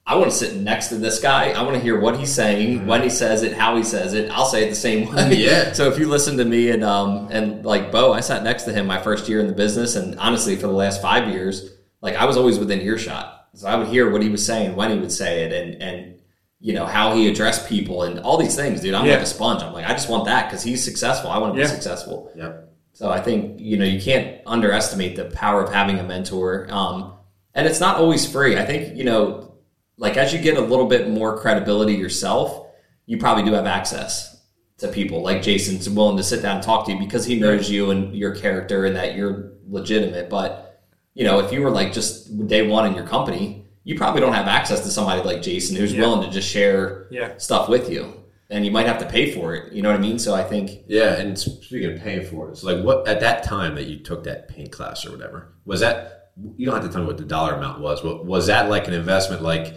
[0.06, 1.50] I want to sit next to this guy.
[1.50, 4.30] I want to hear what he's saying, when he says it, how he says it.
[4.30, 5.34] I'll say it the same way.
[5.34, 5.72] Yeah.
[5.74, 8.72] So if you listen to me and um and like Bo, I sat next to
[8.72, 12.14] him my first year in the business, and honestly, for the last five years, like
[12.14, 13.48] I was always within earshot.
[13.54, 16.20] So I would hear what he was saying, when he would say it, and and
[16.66, 18.94] you know how he addressed people and all these things, dude.
[18.94, 19.12] I'm Yeah.
[19.14, 19.62] like a sponge.
[19.62, 21.28] I'm like, I just want that because he's successful.
[21.30, 21.66] I want to Yeah.
[21.66, 22.30] be successful.
[22.34, 22.52] Yep.
[22.94, 26.66] So I think you know you can't underestimate the power of having a mentor.
[26.70, 27.12] Um,
[27.54, 28.56] and it's not always free.
[28.56, 29.52] I think you know,
[29.98, 32.66] like as you get a little bit more credibility yourself,
[33.04, 34.40] you probably do have access
[34.78, 37.70] to people like Jason's willing to sit down and talk to you because he knows
[37.70, 40.30] you and your character and that you're legitimate.
[40.30, 40.80] But
[41.12, 44.32] you know, if you were like just day one in your company, you probably don't
[44.32, 46.00] have access to somebody like Jason who's Yeah.
[46.00, 47.32] willing to just share Yeah.
[47.36, 48.20] stuff with you.
[48.50, 49.72] And you might have to pay for it.
[49.72, 50.18] You know what I mean?
[50.18, 53.42] So I think Yeah, and speaking of paying for it, so like what at that
[53.42, 56.30] time that you took that paint class or whatever was that?
[56.56, 58.00] You don't have to tell me what the dollar amount was.
[58.00, 59.42] But was that like an investment?
[59.42, 59.74] Like,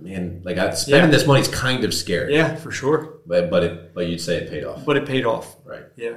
[0.00, 1.16] man, like I, spending Yeah.
[1.16, 2.34] this money is kind of scary.
[2.34, 3.18] Yeah, for sure.
[3.26, 5.56] but but it but you'd say it paid off, But it paid off.
[5.64, 5.84] right?
[5.96, 6.16] Yeah.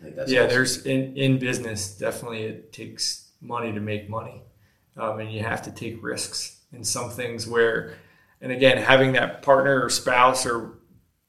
[0.00, 0.50] I think that's yeah, awesome.
[0.50, 4.42] there's in, in business definitely it takes money to make money,
[4.96, 7.94] um, and you have to take risks in some things where,
[8.40, 10.78] and again, having that partner or spouse or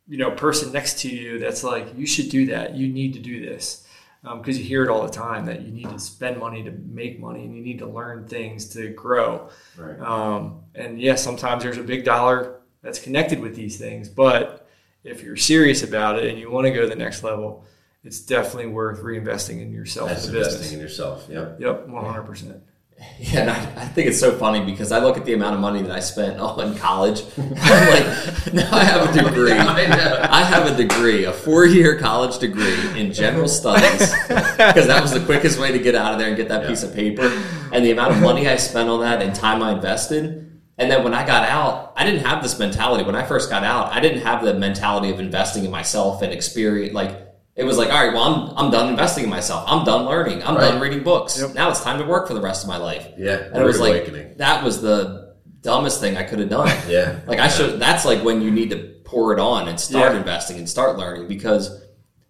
[0.07, 3.19] you know person next to you that's like you should do that, you need to
[3.19, 3.87] do this,
[4.23, 7.19] because you hear it all the time that you need to spend money to make
[7.19, 9.49] money and you need to learn things to grow.
[9.77, 9.99] right.
[9.99, 14.67] Um, and yes, sometimes there's a big dollar that's connected with these things, but
[15.03, 17.65] if you're serious about it and you want to go to the next level,
[18.03, 21.27] it's definitely worth reinvesting in yourself That's investing in yourself.
[21.29, 21.59] Yep.
[21.59, 22.61] Yep, 100%.
[23.19, 25.59] Yeah, and I, I think it's so funny because I look at the amount of
[25.59, 27.23] money that I spent all in college.
[27.37, 29.53] I'm like, now I have a degree.
[29.53, 35.23] I have a degree, a four-year college degree in general studies, because that was the
[35.25, 37.31] quickest way to get out of there and get that piece of paper.
[37.71, 40.43] And the amount of money I spent on that and time I invested.
[40.77, 43.03] And then when I got out, I didn't have this mentality.
[43.03, 46.31] When I first got out, I didn't have the mentality of investing in myself and
[46.31, 46.93] experience.
[46.93, 47.26] Like
[47.57, 49.63] it was like, all right, well, I'm I'm done investing in myself.
[49.67, 50.43] I'm done learning.
[50.43, 50.69] I'm Right.
[50.71, 51.39] done reading books.
[51.39, 51.55] Yep.
[51.55, 53.07] Now it's time to work for the rest of my life.
[53.17, 53.37] Yeah.
[53.51, 54.35] And it was like awakening.
[54.37, 56.75] that was the dumbest thing I could have done.
[56.87, 57.19] Yeah.
[57.27, 57.79] Like I should.
[57.79, 60.19] That's like when you need to pour it on and start Yeah.
[60.19, 61.81] investing and start learning because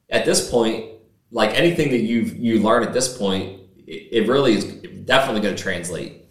[0.10, 0.86] at this point,
[1.32, 4.64] like anything that you've, you learn at this point, it, it really is
[5.04, 6.24] definitely going to translate,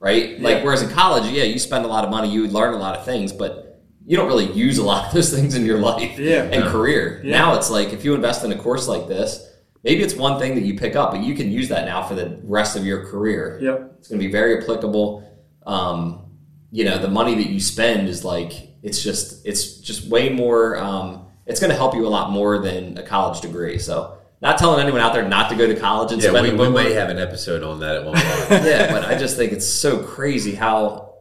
[0.00, 0.40] right?
[0.40, 2.96] Like whereas in college, yeah, you spend a lot of money, you learn a lot
[2.96, 3.67] of things, but
[4.08, 6.42] you don't really use a lot of those things in your life Yeah.
[6.52, 6.70] and No.
[6.70, 7.20] career.
[7.22, 7.38] Yeah.
[7.38, 9.44] Now it's like if you invest in a course like this.
[9.84, 12.14] Maybe it's one thing that you pick up, but you can use that now for
[12.16, 13.60] the rest of your career.
[13.62, 13.94] Yep.
[13.98, 15.22] It's going to be very applicable.
[15.64, 16.24] Um,
[16.72, 20.76] you know, the money that you spend is like it's just it's just way more.
[20.76, 23.78] Um, it's going to help you a lot more than a college degree.
[23.78, 26.50] So, not telling anyone out there not to go to college and Yeah, spend we,
[26.52, 28.14] we book- may have an episode on that at one
[28.48, 28.64] point.
[28.64, 31.14] yeah, but I just think it's so crazy how.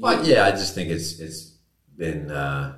[0.00, 1.53] But yeah, I just think it's it's
[1.96, 2.76] been uh,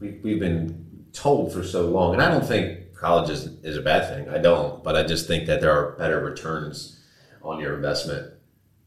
[0.00, 3.82] we we've been told for so long, and I don't think college is is a
[3.82, 4.28] bad thing.
[4.32, 7.00] I don't, but I just think that there are better returns
[7.42, 8.32] on your investment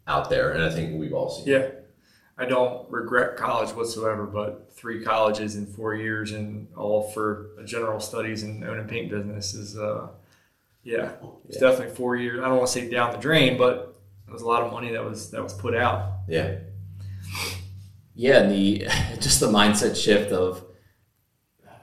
[0.07, 1.47] out there, and I think we've all seen.
[1.47, 1.69] Yeah.
[2.37, 7.63] I don't regret college whatsoever, but three colleges in four years and all for a
[7.63, 10.07] general studies and own and paint business is, uh,
[10.83, 11.11] yeah,
[11.47, 12.39] it's definitely four years.
[12.39, 13.95] I don't want to say down the drain, but
[14.27, 16.13] it was a lot of money that was that was put out.
[16.27, 16.55] Yeah,
[18.13, 18.88] Yeah, and the
[19.19, 20.65] just the mindset shift of.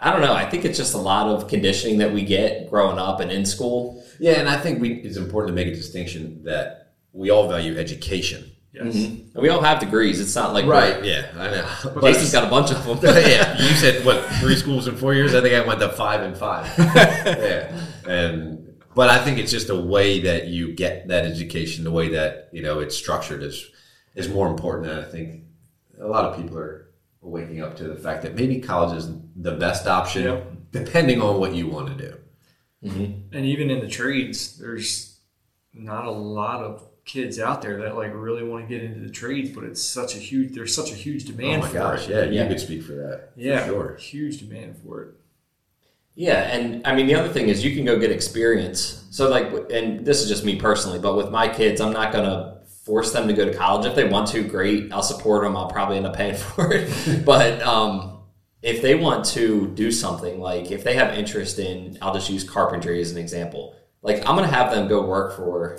[0.01, 0.33] I don't know.
[0.33, 3.45] I think it's just a lot of conditioning that we get growing up and in
[3.45, 4.05] school.
[4.21, 7.77] yeah, and I think we it's important to make a distinction that we all value
[7.77, 8.53] education.
[8.73, 8.95] Yes.
[8.95, 9.31] Mm-hmm.
[9.35, 10.21] And we all have degrees.
[10.21, 11.03] It's not like right.
[11.05, 12.01] Yeah, I know.
[12.03, 12.99] Jason's got a bunch of them.
[13.03, 15.35] yeah, you said what three schools in four years?
[15.35, 16.73] I think I went to five and five.
[16.79, 21.91] yeah, and but I think it's just a way that you get that education, the
[21.91, 23.69] way that you know it's structured is
[24.15, 24.91] is more important.
[24.91, 25.45] And I think
[26.01, 29.53] a lot of people are waking up to the fact that maybe college is the
[29.53, 30.41] best option, Yeah.
[30.71, 32.17] depending on what you want to do.
[32.85, 33.37] Mm-hmm.
[33.37, 35.19] And even in the trades, there's
[35.75, 39.11] not a lot of kids out there that like really want to get into the
[39.11, 42.09] trades, but it's such a huge there's such a huge Oh demand my for gosh,
[42.09, 42.11] it.
[42.11, 42.49] yeah, you Yeah.
[42.49, 43.31] could speak for that.
[43.35, 43.97] for Yeah, sure.
[43.97, 45.09] huge demand for it.
[46.15, 49.05] Yeah, and I mean the other thing is you can go get experience.
[49.11, 52.58] So like, and this is just me personally, but with my kids, I'm not gonna
[52.89, 53.87] force them to go to college.
[53.87, 54.91] If they want to, great.
[54.93, 55.57] I'll support them.
[55.57, 57.25] I'll probably end up paying for it.
[57.25, 58.23] but um,
[58.63, 62.43] if they want to do something, like if they have interest in, I'll just use
[62.43, 63.77] carpentry as an example.
[64.03, 65.79] Like I'm gonna have them go work for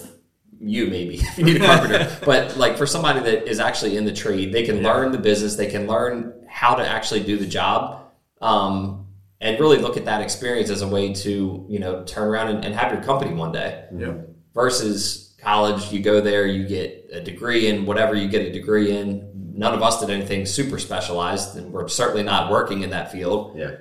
[0.61, 4.03] you maybe if you need a carpenter but like for somebody that is actually in
[4.03, 7.45] the trade they can learn the business they can learn how to actually do the
[7.47, 9.07] job um,
[9.39, 12.65] and really look at that experience as a way to you know turn around and,
[12.65, 14.15] and have your company one day Yeah.
[14.53, 18.95] versus college you go there you get a degree in whatever you get a degree
[18.97, 23.11] in none of us did anything super specialized and we're certainly not working in that
[23.11, 23.75] field Yeah,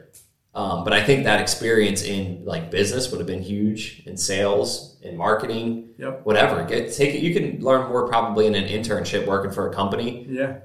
[0.55, 4.99] um, but I think that experience in like business would have been huge in sales,
[5.03, 6.21] in marketing, Yep.
[6.25, 6.65] whatever.
[6.65, 7.23] Get take it.
[7.23, 10.59] You can learn more probably in an internship working for a company Yeah.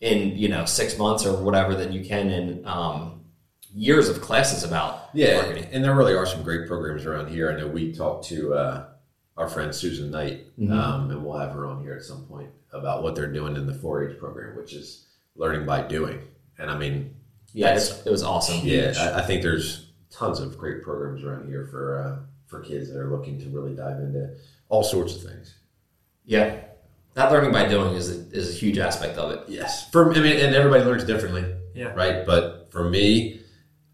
[0.00, 3.24] in you know six months or whatever than you can in um,
[3.74, 5.66] years of classes about Yeah, marketing.
[5.72, 7.50] and there really are some great programs around here.
[7.50, 8.84] I know we talked to uh,
[9.36, 13.02] our friend Susan Knight, um, and we'll have her on here at some point about
[13.02, 16.20] what they're doing in the 4-H program, which is learning by doing.
[16.58, 17.14] And I mean,
[17.52, 18.60] Yeah, it's, it was awesome.
[18.62, 22.88] yeah, I, I think there's tons of great programs around here for uh, for kids
[22.92, 24.36] that are looking to really dive into
[24.68, 25.54] all sorts of things.
[26.24, 26.60] Yeah.
[27.14, 29.40] That learning by doing is a, is a huge aspect of it.
[29.48, 31.44] Yes, for I mean, and everybody learns differently.
[31.74, 31.92] Yeah.
[31.94, 32.24] right?
[32.24, 33.40] But for me,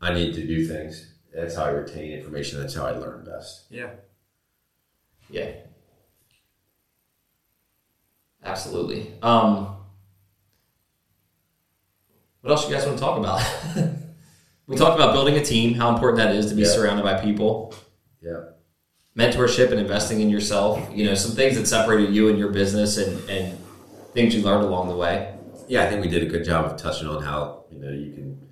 [0.03, 1.07] I need to do things.
[1.35, 2.61] That's how I retain information.
[2.61, 3.64] That's how I learn best.
[3.70, 3.90] Yeah.
[5.30, 5.52] Yeah.
[8.42, 9.12] Absolutely.
[9.22, 9.76] Um,
[12.40, 13.40] what else you guys want to talk about?
[14.66, 16.68] we talked about building a team, how important that is to be Yeah.
[16.68, 17.74] surrounded by people,
[18.22, 18.44] Yeah.
[19.16, 20.80] mentorship and investing in yourself.
[20.92, 23.58] You know, some things that separated you and your business and, and
[24.14, 25.34] things you learned along the way.
[25.68, 28.12] Yeah, I think we did a good job of touching on how you know you
[28.12, 28.48] can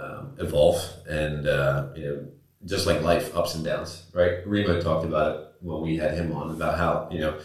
[0.00, 2.26] um, evolve and uh, you know
[2.64, 4.04] just like life, ups and downs.
[4.14, 4.46] Right?
[4.46, 7.38] Remo talked about it when we had him on about how you know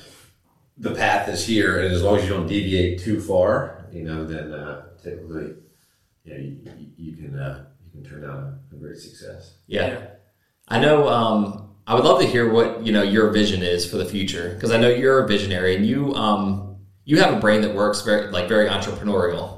[0.78, 4.26] the path is here, and as long as you don't deviate too far, you know,
[4.26, 5.56] then uh, typically
[6.24, 8.38] you know you, you, can uh, you can turn out
[8.72, 9.56] a, great success.
[9.68, 10.08] Yeah.
[10.68, 11.08] I know.
[11.08, 14.54] Um, I would love to hear what you know your vision is for the future
[14.54, 18.02] because I know you're a visionary and you um, you have a brain that works
[18.02, 19.58] very like very entrepreneurial.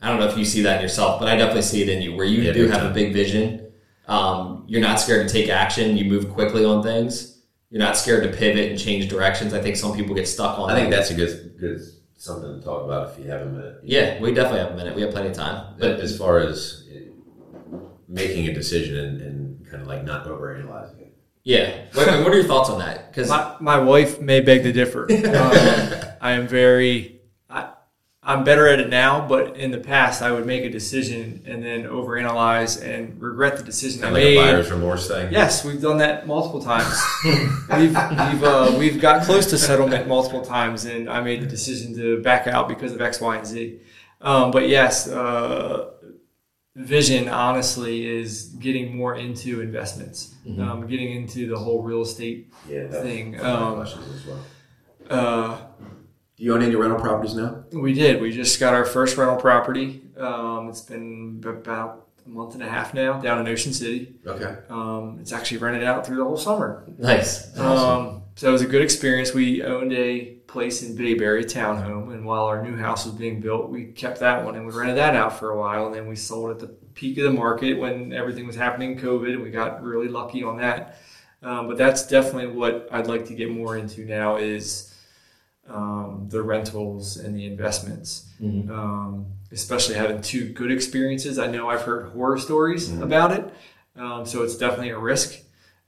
[0.00, 2.00] I don't know if you see that in yourself, but I definitely see it in
[2.00, 3.72] you where you Yeah, do have a big vision.
[4.06, 5.96] Um, you're not scared to take action.
[5.96, 7.37] You move quickly on things.
[7.70, 9.52] You're not scared to pivot and change directions.
[9.52, 10.70] I think some people get stuck on.
[10.70, 10.96] I think that.
[10.96, 11.80] that's a good good
[12.16, 13.80] something to talk about if you have a minute.
[13.84, 14.94] yeah, we definitely have a minute.
[14.96, 15.74] We have plenty of time.
[15.78, 16.84] But But as far as
[18.08, 21.14] making a decision and, and kind of like not overanalyzing it.
[21.44, 23.10] yeah, what, what are your thoughts on that?
[23.10, 25.06] Because My, my wife may beg to differ.
[25.12, 27.17] Um, I am very, I,
[28.28, 31.64] I'm better at it now, but in the past, I would make a decision and
[31.64, 34.52] then overanalyze and regret the decision Kind I of like a made.
[34.52, 35.32] buyer's remorse thing.
[35.32, 36.94] Yes, we've done that multiple times.
[37.24, 41.96] we've we've uh, we've got close to settlement multiple times, and I made the decision
[41.96, 43.78] to back out because of X, Y, and Z.
[44.20, 45.92] Um, but yes, uh,
[46.76, 52.88] vision honestly is getting more into investments, um, getting into the whole real estate Yeah,
[52.88, 53.40] thing.
[53.40, 54.44] Um, as well.
[55.08, 55.58] uh,
[56.38, 57.64] Do you own any rental properties now?
[57.72, 58.22] we did.
[58.22, 60.02] We just got our first rental property.
[60.16, 64.14] Um, it's been about a month and a half now down in Ocean City.
[64.24, 64.56] Okay.
[64.70, 66.84] Um, it's actually rented out through the whole summer.
[66.96, 67.58] nice.
[67.58, 69.34] Um, so it was a good experience.
[69.34, 73.40] We owned a place in Bayberry, a townhome, and while our new house was being
[73.40, 75.86] built, we kept that one and we rented that out for a while.
[75.86, 79.32] And then we sold at the peak of the market when everything was happening, COVID,
[79.32, 81.00] and we got really lucky on that.
[81.42, 84.87] Um, but that's definitely what I'd like to get more into now is
[85.68, 88.28] um, the rentals and the investments.
[88.40, 88.70] Mhm.
[88.70, 91.38] Um, especially having two good experiences.
[91.38, 93.50] I know I've heard horror stories about it,
[93.96, 95.40] um, so it's definitely a risk.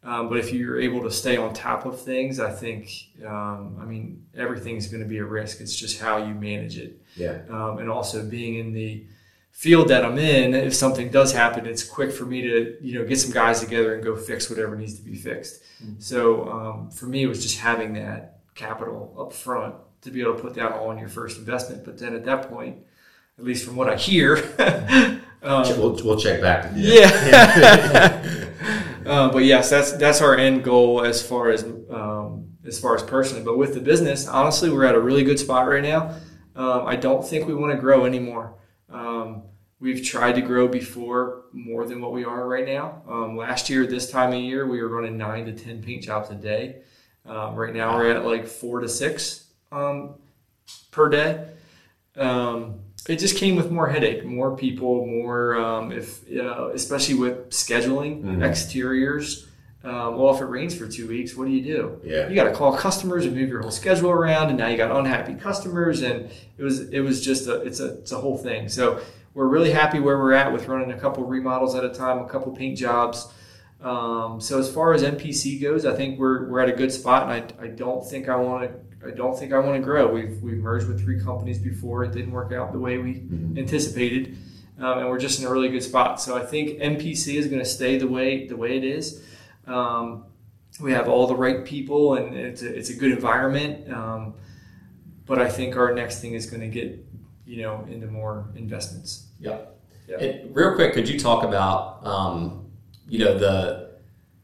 [0.03, 2.91] Um, but if you're able to stay on top of things, I think,
[3.23, 5.61] um, I mean, everything's going to be a risk.
[5.61, 7.03] It's just how you manage it.
[7.17, 7.43] Yeah.
[7.51, 9.05] Um, and also being in the
[9.51, 13.05] field that I'm in, if something does happen, it's quick for me to, you know,
[13.05, 15.63] get some guys together and go fix whatever needs to be fixed.
[15.99, 20.35] So um, for me, it was just having that capital up front to be able
[20.35, 21.85] to put that all in your first investment.
[21.85, 22.79] But then at that point,
[23.39, 24.37] at least from what I hear,
[25.43, 26.71] um, We'll, we'll check back.
[26.75, 28.23] yeah.
[29.07, 33.03] uh, but yes, that's that's our end goal as far as um, as far as
[33.03, 33.43] personally.
[33.45, 36.15] But with the business, honestly, we're at a really good spot right now.
[36.55, 38.59] Um, I don't think we want to grow anymore.
[38.91, 39.45] Um,
[39.79, 43.03] we've tried to grow before more than what we are right now.
[43.09, 46.29] Um, last year, this time of year, we were running nine to ten paint jobs
[46.31, 46.83] a day.
[47.27, 50.15] Um, right now, we're at like four to six um,
[50.91, 51.47] per day.
[52.17, 57.51] Um, it just came with more headache, more people, more um, if uh, especially with
[57.51, 58.43] scheduling Mhm.
[58.45, 59.47] exteriors.
[59.83, 61.99] Um, well, if it rains for two weeks, what do you do?
[62.05, 62.29] Yeah.
[62.29, 64.95] You got to call customers and move your whole schedule around, and now you got
[64.95, 66.29] unhappy customers, and
[66.59, 68.69] it was it was just a it's a it's a whole thing.
[68.69, 69.01] So
[69.33, 72.29] we're really happy where we're at with running a couple remodels at a time, a
[72.29, 73.29] couple paint jobs.
[73.83, 77.31] Um, so as far as MPC goes, I think we're we're at a good spot,
[77.31, 80.13] and I, I don't think I want to I don't think I want to grow.
[80.13, 82.05] We've we've merged with three companies before.
[82.05, 83.23] It didn't work out the way we
[83.57, 84.37] anticipated,
[84.79, 86.21] um, and we're just in a really good spot.
[86.21, 89.25] So I think MPC is going to stay the way the way it is.
[89.67, 90.27] Um,
[90.81, 93.91] we have all the right people, and it's a, it's a good environment.
[93.91, 94.35] Um,
[95.25, 97.03] but I think our next thing is going to get
[97.47, 99.29] you know into more investments.
[99.39, 99.61] Yeah.
[100.07, 100.19] Yeah.
[100.19, 102.70] And real quick, could you talk about, um,
[103.11, 103.91] you know, the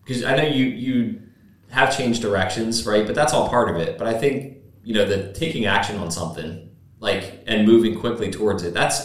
[0.04, 1.22] because I know you you
[1.70, 3.06] have changed directions, right?
[3.06, 3.96] But that's all part of it.
[3.98, 6.68] But I think you know the taking action on something
[7.00, 8.74] like and moving quickly towards it.
[8.74, 9.00] That's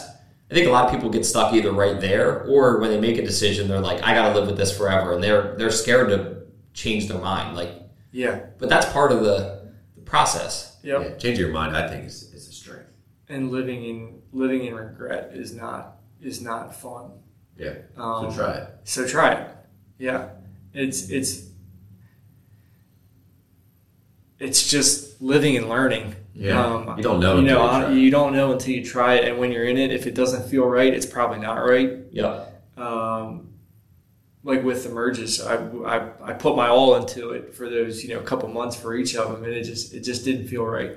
[0.50, 3.16] I think a lot of people get stuck either right there or when they make
[3.16, 6.08] a decision, they're like, I got to live with this forever, and they're they're scared
[6.10, 6.42] to
[6.74, 7.56] change their mind.
[7.56, 7.70] Like,
[8.12, 8.46] Yeah.
[8.58, 10.76] but that's part of the, the process.
[10.82, 11.00] Yep.
[11.02, 12.90] Yeah, changing your mind, I think, is, is a strength.
[13.28, 17.12] And living in living in regret is not is not fun.
[17.56, 17.74] Yeah.
[17.96, 18.68] Um, so try it.
[18.84, 19.50] So try it.
[19.98, 20.28] Yeah.
[20.74, 21.48] It's it's
[24.38, 26.16] it's just living and learning.
[26.34, 26.96] Yeah.
[26.96, 29.52] You don't know You know, you you don't know until you try it, and when
[29.52, 31.98] you're in it, if it doesn't feel right, it's probably not right.
[32.10, 32.46] Yeah.
[32.76, 33.48] Um,
[34.44, 38.12] like with the merges, I, I, I put my all into it for those you
[38.14, 40.64] know a couple months for each of them, and it just it just didn't feel
[40.64, 40.96] right.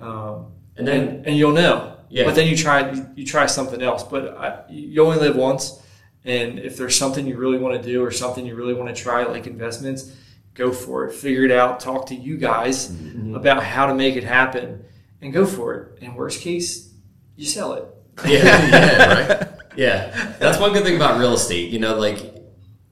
[0.00, 1.93] Um, And then and, and you'll know.
[2.14, 2.24] Yeah.
[2.26, 4.02] But then you try you, try something else.
[4.04, 5.82] But I, you only live once,
[6.24, 9.02] and if there's something you really want to do or something you really want to
[9.02, 10.14] try, like investments,
[10.54, 11.12] go for it.
[11.12, 11.80] Figure it out.
[11.80, 13.34] Talk to you guys Mm-hmm.
[13.34, 14.84] about how to make it happen,
[15.20, 16.02] and go for it.
[16.02, 16.92] And worst case,
[17.36, 17.84] you sell it.
[18.26, 19.48] yeah, Yeah, right?
[19.76, 21.70] Yeah, that's one good thing about real estate.
[21.72, 22.18] You know, like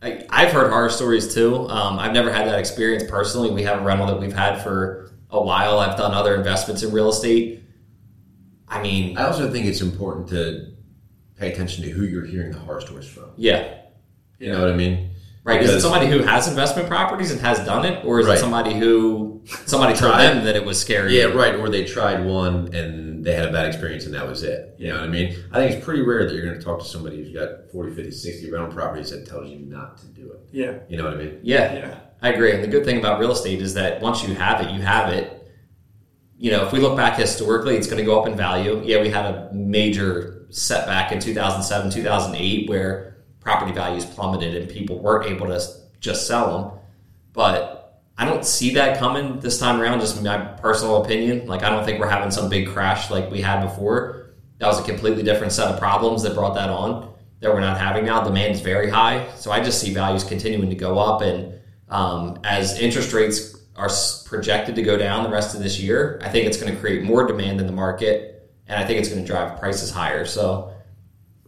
[0.03, 1.68] I, I've heard horror stories too.
[1.68, 3.53] Um, I've never had that experience personally.
[3.53, 5.79] We have a rental that we've had for a while.
[5.79, 7.62] I've done other investments in real estate.
[8.73, 10.73] I mean, I also think it's important to
[11.37, 13.31] pay attention to who you're hearing the horror stories from.
[13.37, 13.75] yeah,
[14.39, 15.11] You know what I mean?
[15.45, 15.61] right.
[15.61, 18.75] Is it somebody who has investment properties and has done it, or is it somebody
[18.75, 21.18] who somebody told them that it was scary?
[21.18, 21.55] Yeah, right.
[21.57, 24.75] Or they tried one and they had a bad experience and that was it.
[24.79, 25.35] You know what I mean?
[25.53, 27.95] I think it's pretty rare that you're going to talk to somebody who's got 40,
[27.95, 30.41] 50, 60 rental properties that tells you not to do it.
[30.53, 30.79] Yeah.
[30.89, 31.41] You know what I mean?
[31.43, 31.99] yeah, Yeah.
[32.23, 32.53] I agree.
[32.53, 35.12] And the good thing about real estate is that once you have it, you have
[35.12, 35.41] it.
[36.43, 38.82] You know, if we look back historically, it's going to go up in value.
[38.84, 44.99] Yeah, we had a major setback in 2007, 2008, where property values plummeted and people
[44.99, 45.64] weren't able to
[46.01, 46.80] just sell them.
[47.32, 51.47] But I don't see that coming this time around, just my personal opinion.
[51.47, 54.32] Like, I don't think we're having some big crash like we had before.
[54.59, 57.78] That was a completely different set of problems that brought that on that we're not
[57.78, 58.20] having now.
[58.24, 59.28] Demand is very high.
[59.36, 61.22] So I just see values continuing to go up.
[61.22, 63.88] And um, as interest rates are
[64.33, 67.03] projected to go down the rest of this year, I think it's going to create
[67.03, 68.51] more demand in the market.
[68.66, 70.24] And I think it's going to drive prices higher.
[70.24, 70.72] So,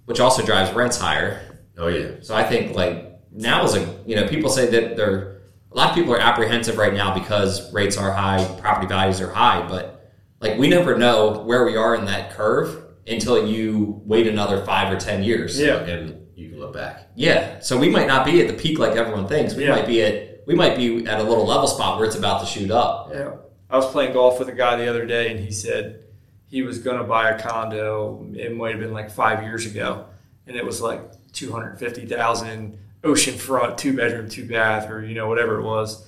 [0.04, 1.40] which also drives rents higher.
[1.78, 2.16] Oh, yeah.
[2.20, 5.40] So I think like now is a you know people say that they're
[5.72, 9.32] a lot of people are apprehensive right now because rates are high, property values are
[9.32, 14.26] high, but like we never know where we are in that curve until you wait
[14.28, 15.58] another five or ten years.
[15.58, 15.78] Yeah.
[15.78, 17.08] And you can look back.
[17.16, 17.60] Yeah.
[17.60, 19.54] So we might not be at the peak like everyone thinks.
[19.54, 19.70] We Yeah.
[19.76, 22.46] might be at we might be at a little level spot where it's about to
[22.46, 23.10] shoot up.
[23.12, 23.32] Yeah.
[23.70, 26.04] I was playing golf with a guy the other day, and he said
[26.46, 28.26] he was going to buy a condo.
[28.34, 30.06] It might have been like five years ago,
[30.46, 31.00] and it was like
[31.32, 36.06] two hundred fifty thousand, oceanfront, two bedroom, two bath, or you know whatever it was.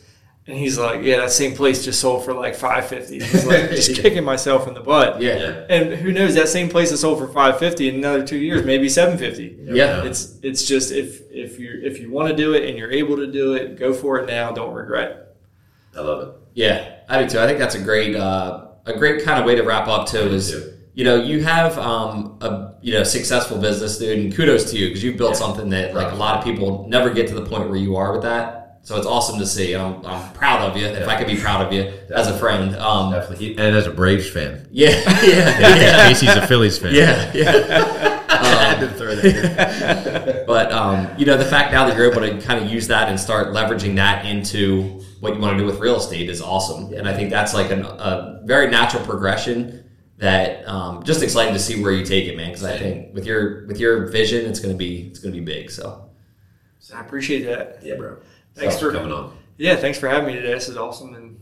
[0.48, 3.18] And he's like, "Yeah, that same place just sold for like five fifty.
[3.18, 5.20] He's like, just kicking myself in the butt.
[5.20, 5.38] Yeah.
[5.38, 5.66] Yeah.
[5.68, 6.34] And who knows?
[6.36, 9.56] That same place that sold for five fifty in another two years, maybe seven fifty.
[9.60, 10.04] Yeah.
[10.04, 13.16] It's it's just if if you if you want to do it and you're able
[13.16, 14.52] to do it, go for it now.
[14.52, 15.36] Don't regret.
[15.96, 16.34] I love it.
[16.54, 17.40] Yeah, I do too.
[17.40, 20.18] I think that's a great, uh, a great kind of way to wrap up too.
[20.28, 20.74] Is too.
[20.94, 24.88] you know you have um, a you know successful business, dude, and kudos to you
[24.88, 27.68] because you've built something that like a lot of people never get to the point
[27.68, 28.65] where you are with that.
[28.86, 29.74] So it's awesome to see.
[29.74, 30.86] I'm, I'm proud of you.
[30.86, 33.58] If I could be proud of you as a friend, um, Definitely.
[33.58, 34.68] And as a Braves fan.
[34.70, 34.90] yeah,
[35.24, 36.94] yeah, yeah, Casey's a Phillies fan.
[36.94, 38.22] yeah, yeah.
[38.28, 40.46] I had to throw that in.
[40.46, 43.08] But um, you know, the fact now that you're able to kind of use that
[43.08, 46.92] and start leveraging that into what you want to do with real estate is awesome.
[46.94, 49.82] And I think that's like an, a very natural progression.
[50.18, 52.50] That um, just excited to see where you take it, man.
[52.50, 55.72] Because I think with your with your vision, it's gonna be it's gonna be big.
[55.72, 56.08] So
[56.78, 57.80] So I appreciate that.
[57.82, 58.18] Yeah, bro.
[58.56, 59.36] Thanks for coming on.
[59.58, 60.52] Yeah, thanks for having me today.
[60.54, 61.14] This is awesome.
[61.14, 61.40] And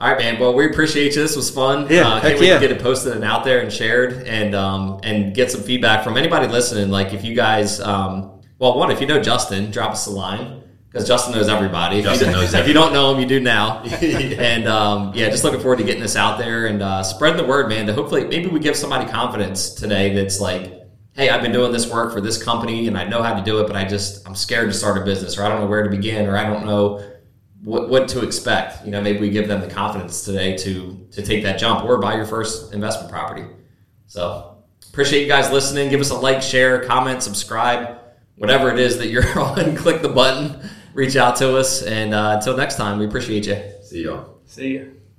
[0.00, 0.40] All right, man.
[0.40, 1.20] Well, we appreciate you.
[1.20, 1.86] This was fun.
[1.90, 2.54] Yeah, uh, can't heck wait yeah.
[2.54, 6.02] to get it posted and out there and shared, and um, and get some feedback
[6.02, 6.88] from anybody listening.
[6.88, 10.62] Like, if you guys, um, well, one, if you know Justin, drop us a line
[10.92, 12.00] because Justin knows everybody.
[12.00, 13.82] If Justin you, knows If you don't know him, you do now.
[14.02, 17.46] and um, yeah, just looking forward to getting this out there and uh, spreading the
[17.46, 17.86] word, man.
[17.86, 20.14] To hopefully, maybe we give somebody confidence today.
[20.14, 20.74] That's like,
[21.14, 23.60] hey, I've been doing this work for this company and I know how to do
[23.60, 25.82] it, but I just I'm scared to start a business, or I don't know where
[25.82, 27.02] to begin, or I don't know
[27.64, 28.84] what, what to expect.
[28.84, 31.96] You know, maybe we give them the confidence today to to take that jump or
[31.96, 33.46] buy your first investment property.
[34.06, 34.58] So
[34.90, 35.88] appreciate you guys listening.
[35.88, 37.99] Give us a like, share, comment, subscribe,
[38.40, 39.76] whatever it is that you're on.
[39.76, 40.58] Click the button,
[40.94, 43.60] reach out to us, and uh, until next time, we appreciate you.
[43.82, 44.38] See y'all.
[44.46, 44.84] See ya.